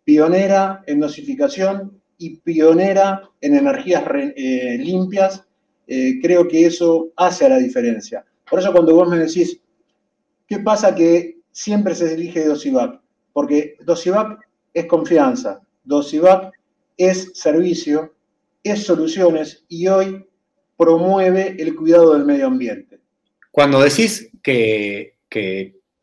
pionera 0.04 0.82
en 0.86 1.00
dosificación 1.00 2.00
y 2.18 2.36
pionera 2.38 3.22
en 3.40 3.56
energías 3.56 4.02
eh, 4.12 4.76
limpias, 4.78 5.44
eh, 5.92 6.20
creo 6.22 6.46
que 6.46 6.66
eso 6.66 7.10
hace 7.16 7.46
a 7.46 7.48
la 7.48 7.58
diferencia. 7.58 8.24
Por 8.48 8.60
eso 8.60 8.70
cuando 8.70 8.94
vos 8.94 9.08
me 9.08 9.18
decís, 9.18 9.60
¿qué 10.46 10.60
pasa 10.60 10.94
que 10.94 11.38
siempre 11.50 11.96
se 11.96 12.14
elige 12.14 12.44
Dosivac? 12.44 13.00
Porque 13.32 13.74
Dosivac 13.80 14.38
es 14.72 14.86
confianza, 14.86 15.60
Dosivac 15.82 16.52
es 16.96 17.32
servicio, 17.34 18.14
es 18.62 18.84
soluciones 18.84 19.64
y 19.66 19.88
hoy 19.88 20.24
promueve 20.76 21.56
el 21.58 21.74
cuidado 21.74 22.14
del 22.14 22.24
medio 22.24 22.46
ambiente. 22.46 23.00
Cuando 23.50 23.80
decís 23.80 24.30
que, 24.44 25.16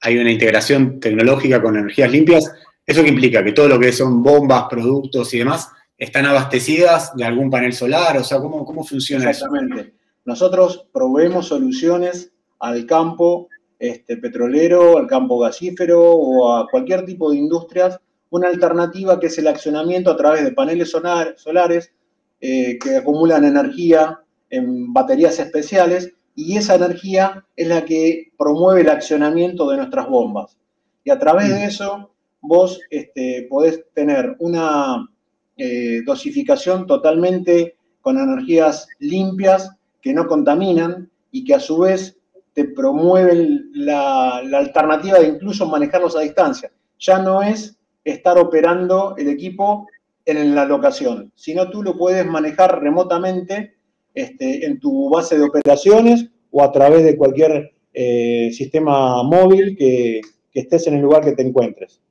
hay 0.01 0.17
una 0.17 0.31
integración 0.31 0.99
tecnológica 0.99 1.61
con 1.61 1.77
energías 1.77 2.11
limpias, 2.11 2.51
¿eso 2.85 3.03
qué 3.03 3.09
implica? 3.09 3.41
Que 3.41 3.53
todo 3.53 3.69
lo 3.69 3.79
que 3.79 3.93
son 3.93 4.21
bombas, 4.21 4.65
productos 4.69 5.33
y 5.33 5.39
demás 5.39 5.69
están 5.97 6.25
abastecidas 6.25 7.15
de 7.15 7.23
algún 7.23 7.49
panel 7.49 7.73
solar, 7.73 8.17
o 8.17 8.23
sea, 8.23 8.39
¿cómo, 8.39 8.63
cómo 8.65 8.83
funciona 8.83 9.29
Exactamente. 9.29 9.93
Nosotros 10.25 10.87
proveemos 10.91 11.47
soluciones 11.47 12.31
al 12.59 12.85
campo 12.85 13.47
este, 13.79 14.17
petrolero, 14.17 14.97
al 14.97 15.07
campo 15.07 15.39
gasífero 15.39 16.01
o 16.01 16.55
a 16.55 16.67
cualquier 16.69 17.05
tipo 17.05 17.31
de 17.31 17.37
industrias, 17.37 17.99
una 18.29 18.49
alternativa 18.49 19.19
que 19.19 19.27
es 19.27 19.37
el 19.37 19.47
accionamiento 19.47 20.11
a 20.11 20.17
través 20.17 20.43
de 20.43 20.51
paneles 20.51 20.91
solares 20.91 21.93
eh, 22.41 22.77
que 22.77 22.97
acumulan 22.97 23.45
energía 23.45 24.19
en 24.49 24.93
baterías 24.93 25.39
especiales 25.39 26.13
y 26.35 26.57
esa 26.57 26.75
energía 26.75 27.45
es 27.55 27.67
la 27.67 27.83
que 27.85 28.31
promueve 28.37 28.81
el 28.81 28.89
accionamiento 28.89 29.69
de 29.69 29.77
nuestras 29.77 30.07
bombas. 30.07 30.57
Y 31.03 31.09
a 31.09 31.17
través 31.17 31.49
de 31.49 31.59
mm. 31.59 31.67
eso 31.67 32.11
vos 32.41 32.79
este, 32.89 33.47
podés 33.49 33.83
tener 33.93 34.35
una 34.39 35.07
eh, 35.57 36.01
dosificación 36.05 36.85
totalmente 36.85 37.75
con 38.01 38.17
energías 38.17 38.87
limpias 38.99 39.71
que 40.01 40.13
no 40.13 40.27
contaminan 40.27 41.09
y 41.31 41.43
que 41.43 41.55
a 41.55 41.59
su 41.59 41.79
vez 41.79 42.17
te 42.53 42.65
promueven 42.65 43.69
la, 43.73 44.37
alternativa 44.37 45.19
de 45.19 45.27
incluso 45.27 45.67
manejarlos 45.67 46.15
a 46.15 46.21
distancia. 46.21 46.71
Ya 46.99 47.19
no 47.19 47.43
es 47.43 47.77
estar 48.03 48.37
operando 48.37 49.15
el 49.17 49.27
equipo 49.27 49.87
en 50.25 50.55
la 50.55 50.65
locación, 50.65 51.31
sino 51.35 51.69
tú 51.69 51.83
lo 51.83 51.97
puedes 51.97 52.25
manejar 52.25 52.81
remotamente 52.81 53.75
este, 54.13 54.65
en 54.65 54.79
tu 54.79 55.09
base 55.09 55.37
de 55.37 55.43
operaciones 55.43 56.29
o 56.49 56.63
a 56.63 56.71
través 56.71 57.03
de 57.03 57.15
cualquier 57.15 57.73
eh, 57.93 58.51
sistema 58.53 59.21
móvil 59.23 59.75
que, 59.77 60.21
estés 60.53 60.87
en 60.87 60.95
el 60.95 61.01
lugar 61.01 61.23
que 61.23 61.33
te 61.33 61.43
encuentres. 61.43 62.01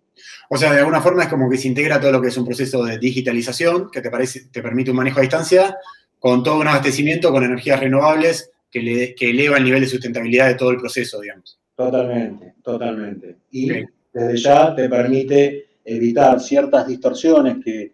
O 0.51 0.57
sea, 0.57 0.73
de 0.73 0.81
alguna 0.81 1.01
forma 1.01 1.25
es 1.25 1.29
como 1.29 1.49
que 1.51 1.59
se 1.59 1.69
integra 1.69 2.01
todo 2.01 2.13
lo 2.13 2.23
que 2.23 2.29
es 2.29 2.37
un 2.37 2.45
proceso 2.45 2.85
de 2.85 2.99
digitalización 2.99 3.91
que 3.91 4.01
te, 4.01 4.11
parece, 4.11 4.47
te 4.51 4.63
permite 4.63 4.91
un 4.91 4.97
manejo 4.97 5.19
a 5.19 5.23
distancia 5.23 5.77
con 6.19 6.43
todo 6.43 6.61
un 6.61 6.69
abastecimiento 6.69 7.31
con 7.31 7.45
energías 7.45 7.81
renovables 7.81 8.51
que, 8.71 8.81
le, 8.81 9.15
que 9.15 9.31
eleva 9.31 9.59
el 9.59 9.65
nivel 9.65 9.81
de 9.81 9.89
sustentabilidad 9.89 10.49
de 10.49 10.55
todo 10.55 10.71
el 10.71 10.79
proceso, 10.79 11.21
digamos. 11.21 11.59
Totalmente, 11.77 12.55
totalmente. 12.63 13.37
Y 13.51 13.71
desde 14.13 14.37
ya 14.37 14.75
te 14.75 14.89
permite 14.89 15.67
evitar 15.85 16.41
ciertas 16.41 16.87
distorsiones 16.87 17.59
que, 17.65 17.93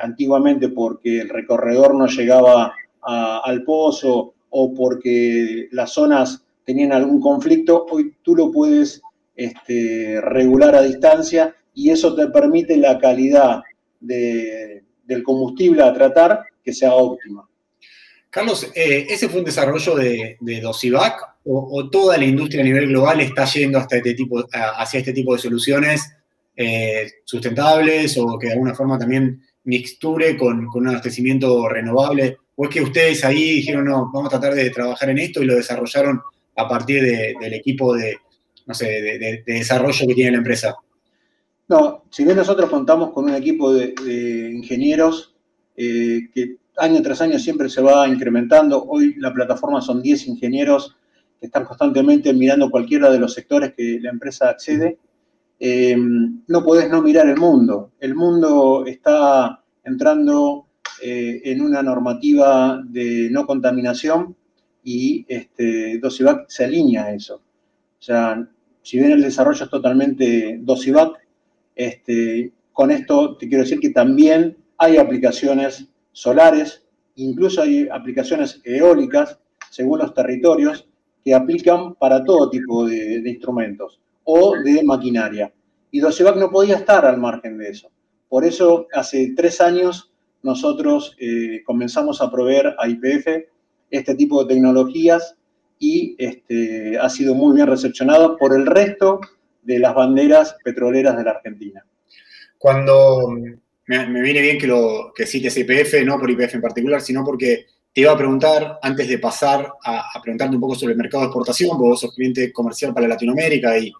antiguamente 0.00 0.70
porque 0.70 1.20
el 1.20 1.28
recorredor 1.28 1.94
no 1.94 2.06
llegaba 2.06 2.74
al 3.02 3.62
pozo 3.64 4.34
o 4.50 4.74
porque 4.74 5.68
las 5.72 5.92
zonas 5.92 6.42
tenían 6.64 6.92
algún 6.92 7.20
conflicto, 7.20 7.86
hoy 7.90 8.14
tú 8.22 8.34
lo 8.34 8.50
puedes 8.50 9.02
este, 9.44 10.20
regular 10.20 10.74
a 10.74 10.82
distancia 10.82 11.54
y 11.74 11.90
eso 11.90 12.14
te 12.14 12.28
permite 12.28 12.76
la 12.76 12.98
calidad 12.98 13.62
del 14.00 15.22
combustible 15.22 15.82
a 15.82 15.92
tratar 15.92 16.42
que 16.62 16.72
sea 16.72 16.94
óptima. 16.94 17.48
Carlos, 18.30 18.70
eh, 18.74 19.06
¿ese 19.08 19.28
fue 19.28 19.40
un 19.40 19.44
desarrollo 19.44 19.94
de, 19.94 20.36
de 20.40 20.60
Dosivac 20.60 21.32
o, 21.44 21.90
toda 21.90 22.16
la 22.16 22.24
industria 22.24 22.62
a 22.62 22.64
nivel 22.64 22.88
global 22.88 23.20
está 23.20 23.44
yendo 23.46 23.78
este 23.78 24.16
hacia 24.78 25.00
este 25.00 25.12
tipo 25.12 25.34
de 25.34 25.40
soluciones 25.40 26.14
eh, 26.56 27.10
sustentables 27.24 28.16
o 28.18 28.38
que 28.38 28.46
de 28.46 28.52
alguna 28.52 28.74
forma 28.74 28.98
también 28.98 29.42
mixture 29.64 30.36
con, 30.36 30.68
un 30.72 30.88
abastecimiento 30.88 31.68
renovable? 31.68 32.38
¿O 32.54 32.64
es 32.64 32.70
que 32.70 32.80
ustedes 32.80 33.24
ahí 33.24 33.56
dijeron, 33.56 33.84
no, 33.86 34.10
vamos 34.12 34.26
a 34.26 34.38
tratar 34.38 34.54
de 34.54 34.70
trabajar 34.70 35.10
en 35.10 35.18
esto 35.18 35.42
y 35.42 35.46
lo 35.46 35.56
desarrollaron 35.56 36.20
a 36.56 36.68
partir 36.68 37.02
del 37.02 37.54
equipo 37.54 37.94
de, 37.94 38.16
no 38.66 38.74
sé, 38.74 38.86
de, 38.86 39.42
desarrollo 39.46 40.06
que 40.06 40.14
tiene 40.14 40.32
la 40.32 40.38
empresa? 40.38 40.74
No, 41.68 42.04
si 42.10 42.24
bien 42.24 42.36
nosotros 42.36 42.68
contamos 42.68 43.12
con 43.12 43.24
un 43.24 43.34
equipo 43.34 43.72
de, 43.72 43.94
ingenieros 44.52 45.34
eh, 45.76 46.28
que 46.34 46.56
año 46.76 47.02
tras 47.02 47.20
año 47.20 47.38
siempre 47.38 47.68
se 47.68 47.82
va 47.82 48.08
incrementando, 48.08 48.84
hoy 48.84 49.14
la 49.18 49.32
plataforma 49.32 49.80
son 49.80 50.02
10 50.02 50.26
ingenieros 50.28 50.96
que 51.40 51.46
están 51.46 51.64
constantemente 51.64 52.32
mirando 52.32 52.70
cualquiera 52.70 53.10
de 53.10 53.18
los 53.18 53.34
sectores 53.34 53.74
que 53.76 53.98
la 54.00 54.10
empresa 54.10 54.48
accede, 54.48 54.98
eh, 55.58 55.96
no 55.96 56.64
podés 56.64 56.90
no 56.90 57.02
mirar 57.02 57.28
el 57.28 57.36
mundo. 57.36 57.92
El 58.00 58.14
mundo 58.14 58.84
está 58.86 59.62
entrando 59.84 60.66
eh, 61.02 61.40
en 61.44 61.60
una 61.60 61.82
normativa 61.82 62.80
de 62.84 63.28
no 63.30 63.46
contaminación 63.46 64.36
y 64.84 65.24
este, 65.28 65.98
Dosivac 65.98 66.48
se 66.48 66.64
alinea 66.64 67.04
a 67.04 67.14
eso. 67.14 67.36
O 67.36 68.02
sea, 68.02 68.48
si 68.82 68.98
bien 68.98 69.12
el 69.12 69.22
desarrollo 69.22 69.64
es 69.64 69.70
totalmente 69.70 70.58
Dosivac, 70.60 71.18
este, 71.74 72.52
con 72.72 72.90
esto 72.90 73.36
te 73.36 73.48
quiero 73.48 73.64
decir 73.64 73.80
que 73.80 73.90
también 73.90 74.56
hay 74.78 74.96
aplicaciones 74.96 75.88
solares, 76.12 76.84
incluso 77.16 77.62
hay 77.62 77.88
aplicaciones 77.88 78.60
eólicas, 78.64 79.38
según 79.70 80.00
los 80.00 80.12
territorios, 80.14 80.88
que 81.24 81.34
aplican 81.34 81.94
para 81.94 82.24
todo 82.24 82.50
tipo 82.50 82.84
de, 82.86 83.22
instrumentos 83.24 84.00
o 84.24 84.54
de 84.62 84.82
maquinaria. 84.82 85.52
Y 85.90 86.00
Dosivac 86.00 86.36
no 86.36 86.50
podía 86.50 86.76
estar 86.76 87.06
al 87.06 87.18
margen 87.18 87.58
de 87.58 87.68
eso. 87.68 87.90
Por 88.28 88.44
eso, 88.44 88.88
hace 88.92 89.34
tres 89.36 89.60
años, 89.60 90.10
nosotros 90.42 91.16
eh, 91.20 91.62
comenzamos 91.64 92.20
a 92.20 92.30
proveer 92.30 92.74
a 92.78 92.88
IPF 92.88 93.46
este 93.90 94.14
tipo 94.14 94.42
de 94.42 94.54
tecnologías 94.54 95.36
y 95.82 96.14
este, 96.16 96.96
ha 96.96 97.10
sido 97.10 97.34
muy 97.34 97.56
bien 97.56 97.66
recepcionado 97.66 98.36
por 98.36 98.54
el 98.54 98.66
resto 98.66 99.20
de 99.62 99.80
las 99.80 99.92
banderas 99.92 100.54
petroleras 100.62 101.16
de 101.16 101.24
la 101.24 101.32
Argentina. 101.32 101.84
Cuando 102.56 103.36
me, 103.86 104.22
viene 104.22 104.42
bien 104.42 104.58
que, 104.58 104.68
lo, 104.68 105.12
que 105.12 105.26
cites 105.26 105.56
IPF, 105.56 106.04
no 106.04 106.20
por 106.20 106.30
IPF 106.30 106.54
en 106.54 106.60
particular, 106.60 107.00
sino 107.00 107.24
porque 107.24 107.66
te 107.92 108.00
iba 108.00 108.12
a 108.12 108.16
preguntar, 108.16 108.78
antes 108.80 109.08
de 109.08 109.18
pasar 109.18 109.72
a, 109.84 110.04
preguntarte 110.22 110.54
un 110.54 110.60
poco 110.60 110.76
sobre 110.76 110.92
el 110.92 110.98
mercado 110.98 111.24
de 111.24 111.26
exportación, 111.26 111.70
porque 111.70 111.88
vos 111.88 112.00
sos 112.00 112.14
cliente 112.14 112.52
comercial 112.52 112.94
para 112.94 113.08
Latinoamérica 113.08 113.76
y, 113.76 113.92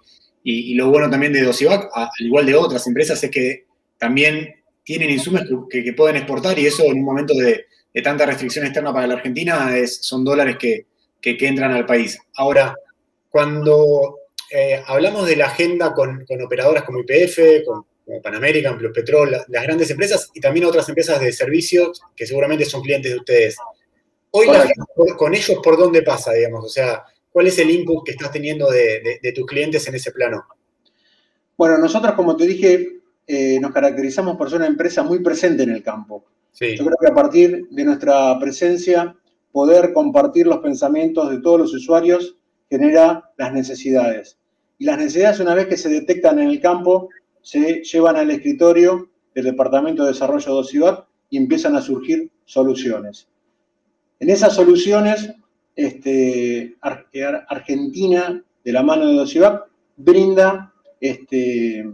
y, 0.45 0.75
lo 0.75 0.89
bueno 0.89 1.11
también 1.11 1.33
de 1.33 1.43
Dosivac, 1.43 1.91
al 1.93 2.09
igual 2.21 2.47
de 2.47 2.55
otras 2.55 2.87
empresas, 2.87 3.23
es 3.25 3.31
que 3.31 3.67
también 3.99 4.55
tienen 4.85 5.11
insumos 5.11 5.43
que, 5.69 5.93
pueden 5.95 6.15
exportar 6.15 6.57
y 6.61 6.67
eso 6.67 6.85
en 6.85 6.99
un 6.99 7.05
momento 7.05 7.35
de, 7.35 7.67
tanta 8.05 8.25
restricción 8.25 8.67
externa 8.67 8.93
para 8.93 9.09
la 9.09 9.15
Argentina 9.15 9.77
es, 9.77 9.99
son 10.03 10.25
dólares 10.25 10.57
que, 10.61 10.92
que, 11.23 11.37
entran 11.41 11.73
al 11.73 11.87
país. 11.87 12.19
Ahora, 12.37 12.75
cuando 13.31 14.19
eh, 14.51 14.83
hablamos 14.87 15.27
de 15.27 15.37
la 15.37 15.47
agenda 15.47 15.95
con, 15.95 16.27
con 16.27 16.43
operadoras 16.43 16.83
como 16.83 17.01
IPF, 17.01 17.65
con 17.65 17.87
como 18.05 18.21
Pan 18.21 18.35
American, 18.35 18.79
Plus 18.79 18.93
Petrol, 18.93 19.31
las 19.31 19.63
grandes 19.63 19.91
empresas 19.91 20.31
y 20.35 20.41
también 20.41 20.67
otras 20.67 20.89
empresas 20.89 21.21
de 21.21 21.33
servicios 21.33 22.01
que 22.17 22.27
seguramente 22.27 22.65
son 22.65 22.83
clientes 22.83 23.13
de 23.13 23.19
ustedes. 23.19 23.57
Hoy 24.31 24.49
con 25.17 25.35
ellos, 25.35 25.59
¿por 25.63 25.77
dónde 25.77 26.03
pasa, 26.03 26.33
digamos? 26.33 26.65
O 26.65 26.69
sea, 26.69 27.05
¿cuál 27.31 27.47
es 27.47 27.59
el 27.59 27.71
input 27.71 28.05
que 28.05 28.13
estás 28.13 28.33
teniendo 28.33 28.71
de, 28.71 29.33
tus 29.35 29.47
clientes 29.47 29.87
en 29.87 29.95
ese 29.95 30.11
plano? 30.11 30.45
Bueno, 31.57 31.79
nosotros, 31.79 32.15
como 32.15 32.37
te 32.37 32.47
dije, 32.47 33.01
eh, 33.27 33.61
nos 33.61 33.73
caracterizamos 33.73 34.37
por 34.37 34.49
ser 34.49 34.59
una 34.59 34.67
empresa 34.67 35.03
muy 35.03 35.21
presente 35.21 35.63
en 35.63 35.71
el 35.71 35.83
campo. 35.83 36.25
Yo 36.59 36.85
creo 36.85 36.97
que 37.01 37.11
a 37.11 37.15
partir 37.15 37.69
de 37.71 37.85
nuestra 37.85 38.39
presencia, 38.39 39.15
poder 39.53 39.93
compartir 39.93 40.47
los 40.47 40.59
pensamientos 40.59 41.31
de 41.31 41.41
todos 41.41 41.61
los 41.61 41.75
usuarios 41.75 42.37
genera 42.71 43.31
las 43.37 43.53
necesidades. 43.53 44.39
Y 44.79 44.87
las 44.87 44.99
necesidades, 44.99 45.41
una 45.41 45.55
vez 45.55 45.67
que 45.67 45.77
se 45.77 45.91
detectan 45.91 46.39
en 46.39 46.49
el 46.49 46.61
campo, 46.61 47.11
se 47.43 47.83
llevan 47.83 48.17
al 48.17 48.31
escritorio 48.31 49.11
del 49.35 49.45
Departamento 49.45 50.03
de 50.03 50.09
Desarrollo 50.09 50.55
de 50.55 50.61
OSIVAC 50.61 51.07
y 51.31 51.37
empiezan 51.37 51.77
a 51.77 51.83
surgir 51.83 52.31
soluciones. 52.45 53.29
En 54.21 54.31
esas 54.31 54.55
soluciones, 54.55 55.33
este, 55.77 56.77
Argentina, 56.81 58.43
de 58.65 58.73
la 58.73 58.83
mano 58.83 59.07
de 59.07 59.21
OSIVAC, 59.21 59.65
brinda 59.97 60.73
este, 61.01 61.85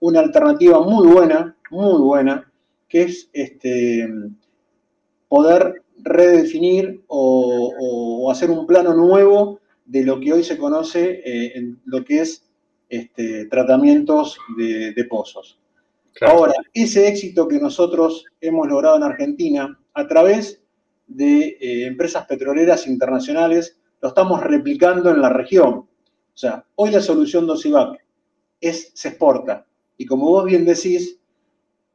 una 0.00 0.20
alternativa 0.20 0.80
muy 0.80 1.06
buena, 1.06 1.56
muy 1.70 2.00
buena, 2.00 2.50
que 2.88 3.02
es 3.02 3.28
este, 3.32 4.08
poder 5.28 5.82
redefinir 6.02 7.02
o, 7.08 8.30
hacer 8.30 8.50
un 8.50 8.66
plano 8.66 8.94
nuevo 8.94 9.60
de 9.86 10.04
lo 10.04 10.20
que 10.20 10.32
hoy 10.32 10.44
se 10.44 10.58
conoce 10.58 11.22
eh, 11.24 11.52
en 11.56 11.80
lo 11.86 12.04
que 12.04 12.20
es 12.20 12.44
este, 12.88 13.46
tratamientos 13.46 14.38
de, 14.56 15.06
pozos. 15.08 15.58
Ahora, 16.20 16.52
ese 16.74 17.08
éxito 17.08 17.46
que 17.48 17.58
nosotros 17.58 18.24
hemos 18.40 18.66
logrado 18.68 18.96
en 18.96 19.04
Argentina 19.04 19.78
a 19.94 20.06
través 20.06 20.60
de 21.06 21.56
eh, 21.60 21.86
empresas 21.86 22.26
petroleras 22.26 22.86
internacionales, 22.86 23.78
lo 24.00 24.08
estamos 24.08 24.42
replicando 24.42 25.10
en 25.10 25.22
la 25.22 25.30
región. 25.30 25.74
O 25.74 26.40
sea, 26.40 26.64
hoy 26.76 26.90
la 26.90 27.00
solución 27.00 27.46
Dosivac 27.46 27.98
es, 28.60 28.90
se 28.94 29.08
exporta. 29.08 29.66
Y 29.96 30.06
como 30.06 30.26
vos 30.26 30.44
bien 30.44 30.64
decís, 30.64 31.18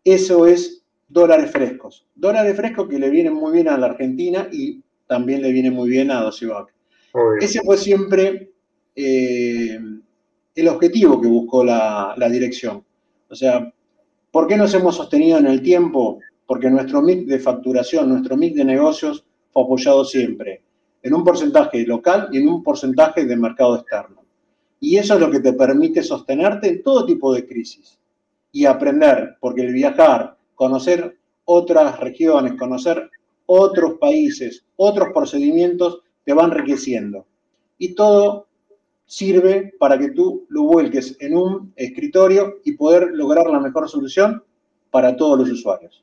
eso 0.04 0.48
es 0.48 0.83
dólares 1.08 1.52
frescos. 1.52 2.06
Dólares 2.16 2.56
frescos 2.56 2.88
que 2.88 3.00
le 3.00 3.10
vienen 3.10 3.34
muy 3.34 3.54
bien 3.54 3.70
a 3.70 3.78
la 3.78 3.88
Argentina 3.88 4.48
y 4.52 4.82
también 5.08 5.42
le 5.42 5.52
viene 5.52 5.72
muy 5.72 5.90
bien 5.90 6.12
a 6.12 6.22
Dosivac. 6.22 6.74
Ese 7.40 7.62
fue 7.62 7.78
siempre 7.78 8.52
eh, 8.96 9.80
el 10.56 10.68
objetivo 10.68 11.22
que 11.22 11.28
buscó 11.28 11.64
la, 11.64 12.16
dirección. 12.32 12.84
O 13.30 13.36
sea, 13.36 13.72
¿por 14.32 14.48
qué 14.48 14.58
nos 14.58 14.74
hemos 14.74 14.96
sostenido 14.96 15.38
en 15.38 15.48
el 15.48 15.62
tiempo? 15.62 16.20
Porque 16.46 16.70
nuestro 16.70 17.02
mix 17.02 17.28
de 17.28 17.40
facturación, 17.40 18.10
nuestro 18.10 18.36
mix 18.38 18.56
de 18.56 18.66
negocios 18.66 19.26
fue 19.52 19.64
apoyado 19.64 20.04
siempre 20.06 20.62
en 21.02 21.14
un 21.14 21.24
porcentaje 21.24 21.86
local 21.86 22.30
y 22.32 22.38
en 22.38 22.48
un 22.48 22.64
porcentaje 22.64 23.26
de 23.26 23.36
mercado 23.36 23.76
externo. 23.76 24.24
Y 24.80 24.98
eso 24.98 25.16
es 25.16 25.20
lo 25.20 25.30
que 25.30 25.40
te 25.40 25.54
permite 25.54 26.02
sostenerte 26.02 26.70
en 26.70 26.84
todo 26.84 27.06
tipo 27.06 27.34
de 27.34 27.46
crisis 27.46 28.00
y 28.52 28.66
aprender, 28.66 29.38
porque 29.40 29.62
el 29.62 29.74
viajar, 29.74 30.33
conocer 30.56 31.18
otras 31.46 32.00
regiones, 32.00 32.54
conocer 32.58 33.10
otros 33.46 33.96
países, 34.00 34.64
otros 34.76 35.10
procedimientos, 35.14 36.00
te 36.26 36.34
va 36.34 36.46
enriqueciendo. 36.46 37.26
Y 37.78 37.96
todo 37.96 38.48
sirve 39.06 39.74
para 39.78 39.98
que 39.98 40.12
tú 40.12 40.46
lo 40.50 40.64
vuelques 40.64 41.18
en 41.20 41.36
un 41.36 41.74
escritorio 41.76 42.60
y 42.64 42.74
poder 42.74 43.10
lograr 43.12 43.48
la 43.48 43.60
mejor 43.60 43.90
solución 43.90 44.44
para 44.90 45.16
todos 45.16 45.40
los 45.40 45.50
usuarios. 45.50 46.02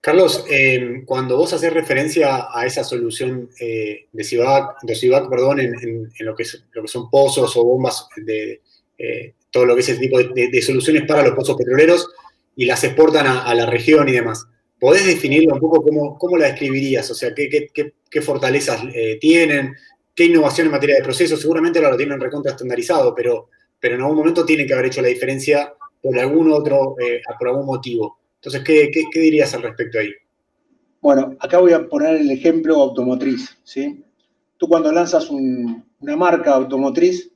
Carlos, 0.00 0.46
eh, 0.50 1.02
cuando 1.04 1.36
vos 1.36 1.52
haces 1.52 1.72
referencia 1.72 2.48
a 2.50 2.64
esa 2.64 2.82
solución 2.82 3.50
eh, 3.60 4.06
de 4.10 4.24
CIVAC, 4.24 4.80
de 4.82 5.28
perdón, 5.28 5.60
en, 5.60 6.10
lo, 6.20 6.34
que 6.34 6.44
son 6.44 7.10
pozos 7.10 7.54
o 7.56 7.64
bombas 7.64 8.08
de 8.16 8.62
eh, 8.96 9.34
todo 9.50 9.66
lo 9.66 9.74
que 9.74 9.82
es 9.82 9.90
ese 9.90 10.00
tipo 10.00 10.18
de, 10.18 10.62
soluciones 10.62 11.04
para 11.06 11.22
los 11.22 11.34
pozos 11.34 11.56
petroleros, 11.56 12.08
y 12.56 12.66
las 12.66 12.84
exportan 12.84 13.26
a, 13.26 13.54
la 13.54 13.66
región 13.66 14.08
y 14.08 14.12
demás. 14.12 14.46
¿Podés 14.78 15.06
definirlo 15.06 15.54
un 15.54 15.60
poco 15.60 15.82
cómo, 15.82 16.18
cómo 16.18 16.36
la 16.36 16.46
describirías? 16.46 17.10
O 17.10 17.14
sea, 17.14 17.34
¿qué, 17.34 17.68
qué, 17.72 18.22
fortalezas 18.22 18.82
eh, 18.94 19.18
tienen? 19.20 19.74
¿Qué 20.14 20.24
innovación 20.24 20.66
en 20.66 20.72
materia 20.72 20.96
de 20.96 21.02
procesos? 21.02 21.40
Seguramente 21.40 21.78
ahora 21.78 21.92
lo 21.92 21.96
tienen 21.96 22.20
recontra 22.20 22.52
estandarizado, 22.52 23.14
pero, 23.14 23.48
pero 23.78 23.94
en 23.94 24.02
algún 24.02 24.16
momento 24.16 24.44
tienen 24.44 24.66
que 24.66 24.72
haber 24.72 24.86
hecho 24.86 25.02
la 25.02 25.08
diferencia 25.08 25.72
por 26.02 26.18
algún 26.18 26.50
otro, 26.50 26.96
eh, 26.98 27.20
por 27.38 27.48
algún 27.48 27.66
motivo. 27.66 28.18
Entonces, 28.36 28.62
¿qué, 28.64 28.90
¿qué, 28.90 29.20
dirías 29.20 29.54
al 29.54 29.62
respecto 29.62 29.98
ahí? 29.98 30.10
Bueno, 31.00 31.36
acá 31.40 31.58
voy 31.58 31.72
a 31.72 31.86
poner 31.88 32.16
el 32.16 32.30
ejemplo 32.30 32.76
automotriz, 32.76 33.58
¿sí? 33.64 34.02
Tú 34.56 34.68
cuando 34.68 34.92
lanzas 34.92 35.30
una 35.30 36.16
marca 36.16 36.54
automotriz, 36.54 37.30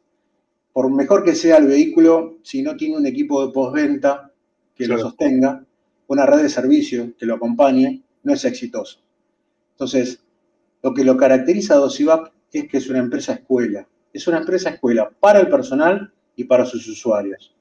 por 0.73 0.91
mejor 0.91 1.25
que 1.25 1.35
sea 1.35 1.59
el 1.59 1.67
vehículo, 1.67 2.39
si 2.43 2.63
no 2.63 2.77
tiene 2.77 2.97
un 2.97 3.07
equipo 3.07 3.47
de 3.47 3.53
postventa 3.53 4.34
que 4.75 4.89
lo 4.89 4.99
sostenga, 4.99 5.65
una 6.09 6.27
red 6.27 6.43
de 6.43 6.49
servicio 6.49 7.13
que 7.17 7.27
lo 7.27 7.35
acompañe, 7.35 8.03
no 8.25 8.33
es 8.33 8.45
exitoso. 8.45 9.01
Entonces, 9.73 10.21
lo 10.83 10.93
que 10.93 11.05
lo 11.05 11.17
caracteriza 11.17 11.75
a 11.75 11.79
Dosivac 11.79 12.33
es 12.53 12.69
que 12.69 12.79
es 12.79 12.89
una 12.89 12.99
empresa 12.99 13.35
escuela. 13.35 13.87
Es 14.13 14.27
una 14.27 14.39
empresa 14.39 14.71
escuela 14.71 15.11
para 15.21 15.41
el 15.41 15.49
personal 15.49 16.13
y 16.37 16.45
para 16.45 16.67
sus 16.67 16.87
usuarios. 16.89 17.55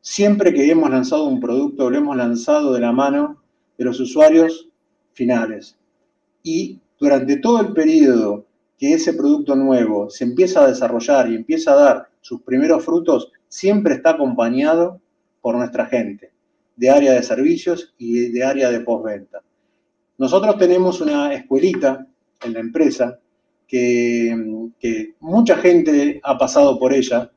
Siempre 0.00 0.52
que 0.52 0.70
hemos 0.70 0.90
lanzado 0.90 1.24
un 1.24 1.40
producto, 1.40 1.88
lo 1.88 1.96
hemos 1.96 2.16
lanzado 2.16 2.74
de 2.74 2.80
la 2.80 2.92
mano 2.92 3.42
de 3.78 3.84
los 3.84 4.00
usuarios 4.00 4.68
finales. 5.12 5.76
Y 6.42 6.80
durante 6.98 7.36
todo 7.36 7.60
el 7.60 7.72
periodo 7.72 8.44
que 8.78 8.92
ese 8.92 9.14
producto 9.14 9.56
nuevo 9.56 10.10
se 10.10 10.24
empieza 10.24 10.62
a 10.62 10.68
desarrollar 10.68 11.30
y 11.30 11.36
empieza 11.36 11.72
a 11.72 11.76
dar 11.76 12.08
sus 12.20 12.42
primeros 12.42 12.84
frutos, 12.84 13.32
siempre 13.48 13.94
está 13.94 14.10
acompañado 14.10 15.00
por 15.40 15.56
nuestra 15.56 15.86
gente 15.86 16.33
de 16.76 16.90
área 16.90 17.12
de 17.12 17.22
servicios 17.22 17.94
y 17.98 18.28
de 18.28 18.44
área 18.44 18.70
de 18.70 18.80
postventa. 18.80 19.42
Nosotros 20.18 20.58
tenemos 20.58 21.00
una 21.00 21.34
escuelita 21.34 22.06
en 22.42 22.52
la 22.52 22.60
empresa 22.60 23.18
que, 23.66 24.36
mucha 25.20 25.56
gente 25.56 26.20
ha 26.22 26.36
pasado 26.36 26.78
por 26.78 26.92
ella 26.92 27.30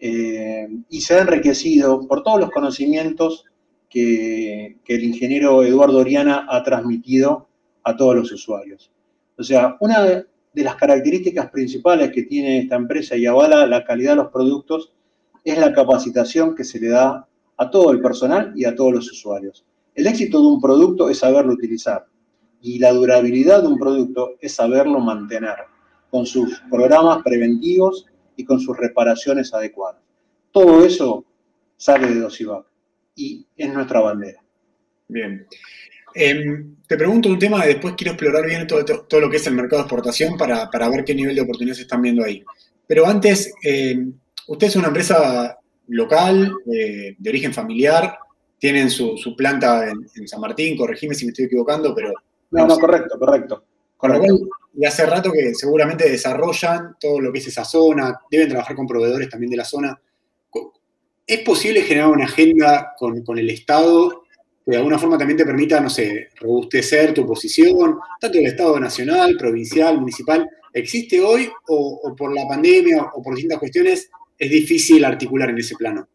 eh, 0.00 0.68
y 0.88 1.00
se 1.00 1.14
ha 1.14 1.20
enriquecido 1.20 2.06
por 2.08 2.22
todos 2.22 2.40
los 2.40 2.50
conocimientos 2.50 3.44
que, 3.88 4.78
que, 4.84 4.94
el 4.94 5.04
ingeniero 5.04 5.62
Eduardo 5.62 5.98
Oriana 5.98 6.46
ha 6.48 6.62
transmitido 6.62 7.48
a 7.84 7.96
todos 7.96 8.16
los 8.16 8.32
usuarios. 8.32 8.90
O 9.36 9.42
sea, 9.42 9.76
una 9.80 10.02
de 10.02 10.64
las 10.64 10.76
características 10.76 11.50
principales 11.50 12.10
que 12.10 12.24
tiene 12.24 12.58
esta 12.58 12.76
empresa 12.76 13.16
y 13.16 13.26
avala 13.26 13.66
la 13.66 13.84
calidad 13.84 14.12
de 14.12 14.22
los 14.22 14.32
productos 14.32 14.92
es 15.44 15.58
la 15.58 15.72
capacitación 15.72 16.54
que 16.54 16.64
se 16.64 16.80
le 16.80 16.88
da 16.88 17.28
a 17.58 17.70
todo 17.70 17.90
el 17.90 18.00
personal 18.00 18.52
y 18.56 18.64
a 18.64 18.74
todos 18.74 18.92
los 18.92 19.12
usuarios. 19.12 19.64
El 19.94 20.06
éxito 20.06 20.40
de 20.40 20.46
un 20.46 20.60
producto 20.60 21.10
es 21.10 21.18
saberlo 21.18 21.52
utilizar 21.52 22.06
y 22.60 22.78
la 22.78 22.92
durabilidad 22.92 23.62
de 23.62 23.68
un 23.68 23.78
producto 23.78 24.36
es 24.40 24.54
saberlo 24.54 25.00
mantener 25.00 25.56
con 26.10 26.24
sus 26.24 26.60
programas 26.70 27.22
preventivos 27.22 28.06
y 28.36 28.44
con 28.44 28.60
sus 28.60 28.76
reparaciones 28.76 29.52
adecuadas. 29.52 30.00
Todo 30.52 30.84
eso 30.84 31.24
sale 31.76 32.08
de 32.08 32.20
Dosivac 32.20 32.64
y 33.14 33.46
es 33.56 33.72
nuestra 33.72 34.00
bandera. 34.00 34.42
Bien. 35.08 35.46
Em, 36.14 36.76
te 36.86 36.96
pregunto 36.96 37.28
un 37.28 37.38
tema 37.38 37.64
después 37.66 37.94
quiero 37.96 38.12
explorar 38.12 38.46
bien 38.46 38.66
todo, 38.66 39.20
lo 39.20 39.30
que 39.30 39.36
es 39.36 39.46
el 39.46 39.54
mercado 39.54 39.82
de 39.82 39.86
exportación 39.86 40.36
para, 40.36 40.68
ver 40.88 41.04
qué 41.04 41.14
nivel 41.14 41.34
de 41.34 41.42
oportunidades 41.42 41.80
están 41.80 42.02
viendo 42.02 42.24
ahí. 42.24 42.44
Pero 42.86 43.06
antes, 43.06 43.52
em, 43.62 44.14
usted 44.46 44.68
es 44.68 44.76
una 44.76 44.88
empresa 44.88 45.58
local, 45.88 46.54
de 46.64 47.16
origen 47.28 47.52
familiar, 47.52 48.18
tienen 48.58 48.90
su, 48.90 49.34
planta 49.36 49.88
en, 49.88 50.26
San 50.26 50.40
Martín, 50.40 50.76
corregime 50.76 51.14
si 51.14 51.24
me 51.24 51.30
estoy 51.30 51.46
equivocando, 51.46 51.94
pero... 51.94 52.12
No, 52.50 52.66
no, 52.66 52.78
correcto, 52.78 53.18
correcto. 53.18 53.62
y 54.74 54.84
hace 54.84 55.06
rato 55.06 55.30
que 55.30 55.54
seguramente 55.54 56.10
desarrollan 56.10 56.96
todo 56.98 57.20
lo 57.20 57.32
que 57.32 57.38
es 57.38 57.46
esa 57.46 57.64
zona, 57.64 58.18
deben 58.30 58.48
trabajar 58.48 58.74
con 58.74 58.86
proveedores 58.86 59.28
también 59.28 59.50
de 59.50 59.58
la 59.58 59.64
zona. 59.64 60.00
¿Es 61.26 61.40
posible 61.40 61.82
generar 61.82 62.08
una 62.08 62.24
agenda 62.24 62.94
con, 62.98 63.38
el 63.38 63.50
Estado 63.50 64.24
que 64.64 64.72
de 64.72 64.76
alguna 64.78 64.98
forma 64.98 65.18
también 65.18 65.36
te 65.36 65.44
permita, 65.44 65.78
no 65.78 65.90
sé, 65.90 66.28
robustecer 66.40 67.12
tu 67.12 67.26
posición, 67.26 67.98
tanto 68.20 68.38
el 68.38 68.46
Estado 68.46 68.80
nacional, 68.80 69.36
provincial, 69.36 70.00
municipal? 70.00 70.48
¿Existe 70.72 71.20
hoy 71.20 71.50
o, 71.68 72.00
o 72.02 72.16
por 72.16 72.34
la 72.34 72.46
pandemia 72.48 73.10
o 73.14 73.22
por 73.22 73.34
distintas 73.34 73.58
cuestiones 73.58 74.10
es 74.38 74.50
difícil 74.50 75.04
articular 75.04 75.50
en 75.50 75.58
ese 75.58 75.74
plano? 75.76 76.08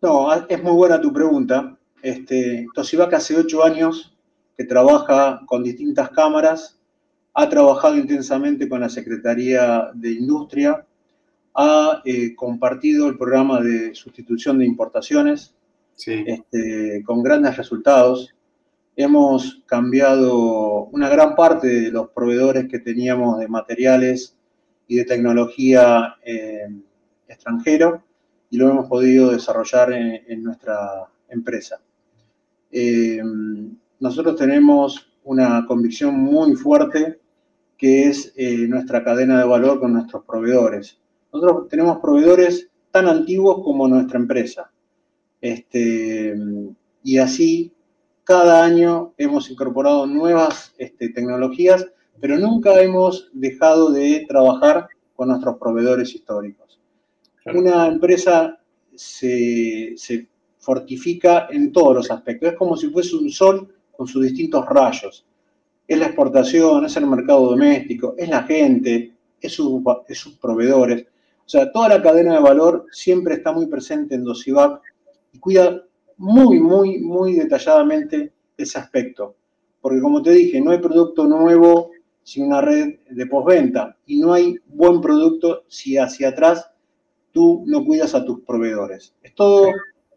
No, 0.00 0.32
es 0.32 0.62
muy 0.62 0.72
buena 0.72 1.00
tu 1.00 1.12
pregunta. 1.12 1.76
Este, 2.02 2.66
hace 2.76 3.36
ocho 3.36 3.64
años 3.64 4.16
que 4.56 4.64
trabaja 4.64 5.40
con 5.46 5.62
distintas 5.62 6.10
cámaras, 6.10 6.78
ha 7.34 7.48
trabajado 7.48 7.96
intensamente 7.96 8.68
con 8.68 8.80
la 8.80 8.88
Secretaría 8.88 9.90
de 9.94 10.12
Industria, 10.12 10.84
ha 11.54 12.02
eh, 12.04 12.34
compartido 12.34 13.08
el 13.08 13.16
programa 13.16 13.60
de 13.60 13.94
sustitución 13.94 14.58
de 14.58 14.66
importaciones 14.66 15.54
este, 16.06 17.02
con 17.04 17.22
grandes 17.22 17.56
resultados. 17.56 18.34
Hemos 18.96 19.62
cambiado 19.66 20.84
una 20.86 21.08
gran 21.08 21.34
parte 21.34 21.68
de 21.68 21.90
los 21.90 22.10
proveedores 22.10 22.68
que 22.68 22.78
teníamos 22.78 23.38
de 23.38 23.48
materiales 23.48 24.36
y 24.86 24.96
de 24.96 25.04
tecnología 25.04 26.16
eh, 26.24 26.68
extranjero 27.32 28.02
y 28.50 28.56
lo 28.56 28.68
hemos 28.68 28.86
podido 28.86 29.30
desarrollar 29.30 29.92
en, 29.92 30.42
nuestra 30.42 31.08
empresa. 31.28 31.80
Eh, 32.70 33.22
nosotros 34.00 34.36
tenemos 34.36 35.12
una 35.24 35.64
convicción 35.66 36.14
muy 36.16 36.54
fuerte 36.54 37.20
que 37.76 38.04
es 38.08 38.32
eh, 38.36 38.68
nuestra 38.68 39.02
cadena 39.02 39.38
de 39.38 39.44
valor 39.44 39.80
con 39.80 39.92
nuestros 39.92 40.24
proveedores. 40.24 40.98
Nosotros 41.32 41.68
tenemos 41.68 41.98
proveedores 41.98 42.68
tan 42.90 43.08
antiguos 43.08 43.64
como 43.64 43.88
nuestra 43.88 44.18
empresa. 44.18 44.70
Este, 45.40 46.34
y 47.02 47.18
así, 47.18 47.72
cada 48.22 48.62
año 48.62 49.14
hemos 49.16 49.50
incorporado 49.50 50.06
nuevas 50.06 50.74
este, 50.78 51.08
tecnologías, 51.08 51.86
pero 52.20 52.38
nunca 52.38 52.80
hemos 52.80 53.30
dejado 53.32 53.90
de 53.90 54.26
trabajar 54.28 54.86
con 55.16 55.28
nuestros 55.28 55.56
proveedores 55.58 56.14
históricos. 56.14 56.61
Una 57.46 57.86
empresa 57.88 58.58
se, 58.94 60.28
fortifica 60.58 61.48
en 61.50 61.72
todos 61.72 61.96
los 61.96 62.10
aspectos. 62.10 62.50
Es 62.50 62.56
como 62.56 62.76
si 62.76 62.88
fuese 62.88 63.16
un 63.16 63.30
sol 63.30 63.74
con 63.96 64.06
sus 64.06 64.22
distintos 64.22 64.64
rayos. 64.66 65.26
Es 65.88 65.98
la 65.98 66.06
exportación, 66.06 66.84
es 66.84 66.96
el 66.96 67.06
mercado 67.06 67.50
doméstico, 67.50 68.14
es 68.16 68.28
la 68.28 68.44
gente, 68.44 69.12
es, 69.40 69.52
sus 69.52 70.38
proveedores. 70.40 71.02
O 71.44 71.48
sea, 71.48 71.72
toda 71.72 71.88
la 71.88 72.02
cadena 72.02 72.34
de 72.34 72.40
valor 72.40 72.86
siempre 72.92 73.34
está 73.34 73.52
muy 73.52 73.66
presente 73.66 74.14
en 74.14 74.22
Dosivac 74.22 74.80
y 75.32 75.38
cuida 75.38 75.82
muy, 76.18 76.60
muy, 76.60 77.00
muy 77.00 77.34
detalladamente 77.34 78.32
ese 78.56 78.78
aspecto. 78.78 79.34
Porque 79.80 80.00
como 80.00 80.22
te 80.22 80.30
dije, 80.30 80.60
no 80.60 80.70
hay 80.70 80.78
producto 80.78 81.26
nuevo 81.26 81.90
sin 82.22 82.46
una 82.46 82.60
red 82.60 83.00
de 83.10 83.26
postventa 83.26 83.96
y 84.06 84.20
no 84.20 84.32
hay 84.32 84.56
buen 84.66 85.00
producto 85.00 85.64
si 85.66 85.98
hacia 85.98 86.28
atrás 86.28 86.71
tú 87.32 87.64
no 87.66 87.84
cuidas 87.84 88.14
a 88.14 88.24
tus 88.24 88.40
proveedores. 88.40 89.14
Es 89.22 89.34
todo 89.34 89.72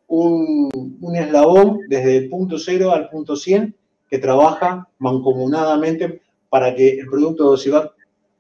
un, 0.08 1.16
eslabón 1.16 1.80
desde 1.88 2.18
el 2.18 2.30
punto 2.30 2.60
cero 2.60 2.92
al 2.92 3.10
punto 3.10 3.36
100 3.36 3.76
que 4.10 4.20
trabaja 4.20 4.88
mancomunadamente 5.00 6.22
para 6.50 6.76
que 6.76 7.00
el 7.00 7.08
producto 7.08 7.44
de 7.44 7.54
Ocivac 7.56 7.94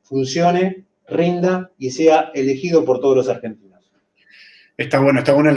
funcione, 0.04 0.86
rinda 1.08 1.72
y 1.78 1.92
sea 1.92 2.32
elegido 2.34 2.86
por 2.86 3.00
todos 3.00 3.16
los 3.16 3.30
argentinos. 3.30 3.84
Está 4.78 5.00
bueno, 5.00 5.20
está 5.20 5.34
buena 5.34 5.52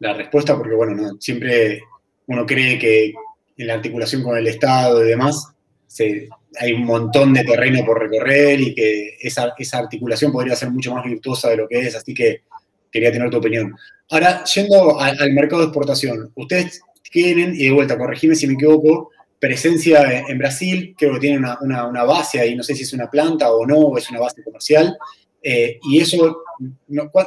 la, 0.00 0.14
respuesta 0.14 0.56
porque, 0.56 0.74
bueno, 0.74 1.16
siempre 1.20 1.82
uno 2.26 2.46
cree 2.46 2.78
que 2.78 3.12
en 3.56 3.66
la 3.66 3.74
articulación 3.74 4.22
con 4.22 4.36
el 4.36 4.46
Estado 4.46 5.04
y 5.04 5.08
demás 5.08 5.52
se, 5.86 6.28
hay 6.56 6.72
un 6.72 6.84
montón 6.84 7.34
de 7.34 7.44
terreno 7.44 7.84
por 7.84 8.00
recorrer 8.00 8.60
y 8.60 8.74
que 8.74 9.16
esa, 9.20 9.52
esa, 9.58 9.78
articulación 9.78 10.32
podría 10.32 10.56
ser 10.56 10.70
mucho 10.70 10.94
más 10.94 11.04
virtuosa 11.04 11.50
de 11.50 11.56
lo 11.56 11.68
que 11.68 11.80
es, 11.80 11.94
así 11.94 12.14
que 12.14 12.42
quería 12.90 13.12
tener 13.12 13.30
tu 13.30 13.38
opinión. 13.38 13.74
Ahora, 14.10 14.44
yendo 14.44 14.98
al, 14.98 15.32
mercado 15.32 15.62
de 15.62 15.68
exportación, 15.68 16.32
ustedes 16.34 16.80
tienen, 17.10 17.54
y 17.54 17.64
de 17.64 17.70
vuelta, 17.70 17.98
corregime 17.98 18.34
si 18.34 18.46
me 18.46 18.54
equivoco, 18.54 19.10
presencia 19.38 20.24
en 20.26 20.38
Brasil, 20.38 20.94
creo 20.98 21.14
que 21.14 21.20
tienen 21.20 21.44
una, 21.60 22.04
base 22.04 22.40
ahí, 22.40 22.56
no 22.56 22.62
sé 22.62 22.74
si 22.74 22.82
es 22.82 22.92
una 22.92 23.10
planta 23.10 23.52
o 23.52 23.66
no, 23.66 23.76
o 23.76 23.98
es 23.98 24.10
una 24.10 24.20
base 24.20 24.42
comercial, 24.42 24.96
eh, 25.42 25.78
y 25.82 26.00
eso, 26.00 26.42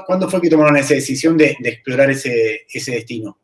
¿cuándo 0.05 0.29
fue 0.29 0.41
que 0.41 0.49
tomaron 0.49 0.75
esa 0.77 0.95
decisión 0.95 1.37
de, 1.37 1.55
explorar 1.63 2.09
ese, 2.09 2.61
ese 2.71 2.91
destino? 2.91 3.37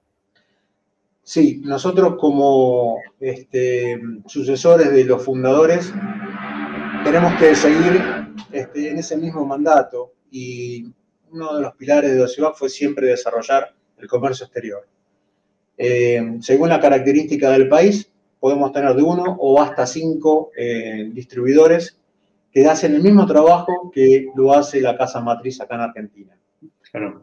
Sí, 1.27 1.59
nosotros 1.61 2.15
como 2.17 3.01
este, 3.19 3.99
sucesores 4.27 4.93
de 4.93 5.03
los 5.03 5.25
fundadores 5.25 5.91
tenemos 7.03 7.33
que 7.33 7.53
seguir 7.53 8.01
este, 8.49 8.91
en 8.91 8.99
ese 8.99 9.17
mismo 9.17 9.45
mandato 9.45 10.13
y 10.31 10.85
uno 11.29 11.57
de 11.57 11.63
los 11.63 11.75
pilares 11.75 12.15
de 12.15 12.21
Ocivac 12.21 12.55
fue 12.55 12.69
siempre 12.69 13.07
desarrollar 13.07 13.75
el 13.97 14.07
comercio 14.07 14.45
exterior. 14.45 14.87
Eh, 15.77 16.37
según 16.39 16.69
la 16.69 16.79
característica 16.79 17.49
del 17.49 17.67
país, 17.67 18.09
podemos 18.39 18.71
tener 18.71 18.95
de 18.95 19.03
uno 19.03 19.35
o 19.37 19.61
hasta 19.61 19.85
cinco 19.85 20.51
eh, 20.55 21.09
distribuidores 21.11 21.99
que 22.53 22.65
hacen 22.67 22.95
el 22.95 23.03
mismo 23.03 23.25
trabajo 23.25 23.91
que 23.93 24.27
lo 24.33 24.53
hace 24.53 24.79
la 24.79 24.97
casa 24.97 25.19
matriz 25.19 25.59
acá 25.59 25.75
en 25.75 25.81
Argentina. 25.81 26.37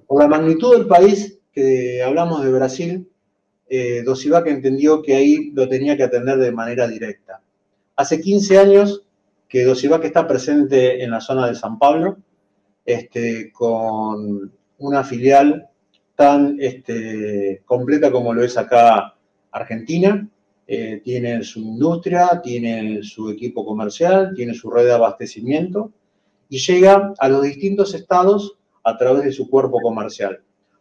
Por 0.06 0.20
la 0.20 0.28
magnitud 0.28 0.76
del 0.76 0.86
país 0.86 1.38
que 1.50 2.02
hablamos 2.02 2.44
de 2.44 2.52
Brasil, 2.52 3.08
eh, 3.68 4.02
Dosivac 4.04 4.46
entendió 4.46 5.02
que 5.02 5.14
ahí 5.14 5.50
lo 5.52 5.68
tenía 5.68 5.96
que 5.96 6.02
atender 6.04 6.38
de 6.38 6.52
manera 6.52 6.86
directa. 6.86 7.40
Hace 7.96 8.20
15 8.20 8.58
años 8.58 9.02
que 9.48 9.64
Dosivac 9.64 10.04
está 10.04 10.26
presente 10.26 11.02
en 11.02 11.10
la 11.10 11.20
zona 11.20 11.46
de 11.46 11.54
San 11.54 11.78
Pablo, 11.78 12.18
este, 12.84 13.50
con 13.52 14.52
una 14.78 15.04
filial 15.04 15.68
tan 16.16 16.56
este, 16.60 17.62
completa 17.64 18.10
como 18.10 18.34
lo 18.34 18.42
es 18.42 18.56
acá 18.56 19.14
Argentina. 19.50 20.28
Eh, 20.66 21.02
tiene 21.04 21.42
su 21.42 21.60
industria, 21.60 22.40
tiene 22.42 23.02
su 23.02 23.28
equipo 23.28 23.66
comercial, 23.66 24.32
tiene 24.34 24.54
su 24.54 24.70
red 24.70 24.84
de 24.84 24.92
abastecimiento 24.92 25.92
y 26.48 26.58
llega 26.58 27.12
a 27.18 27.28
los 27.28 27.42
distintos 27.42 27.92
estados 27.94 28.56
a 28.82 28.96
través 28.96 29.24
de 29.24 29.32
su 29.32 29.50
cuerpo 29.50 29.78
comercial. 29.82 30.40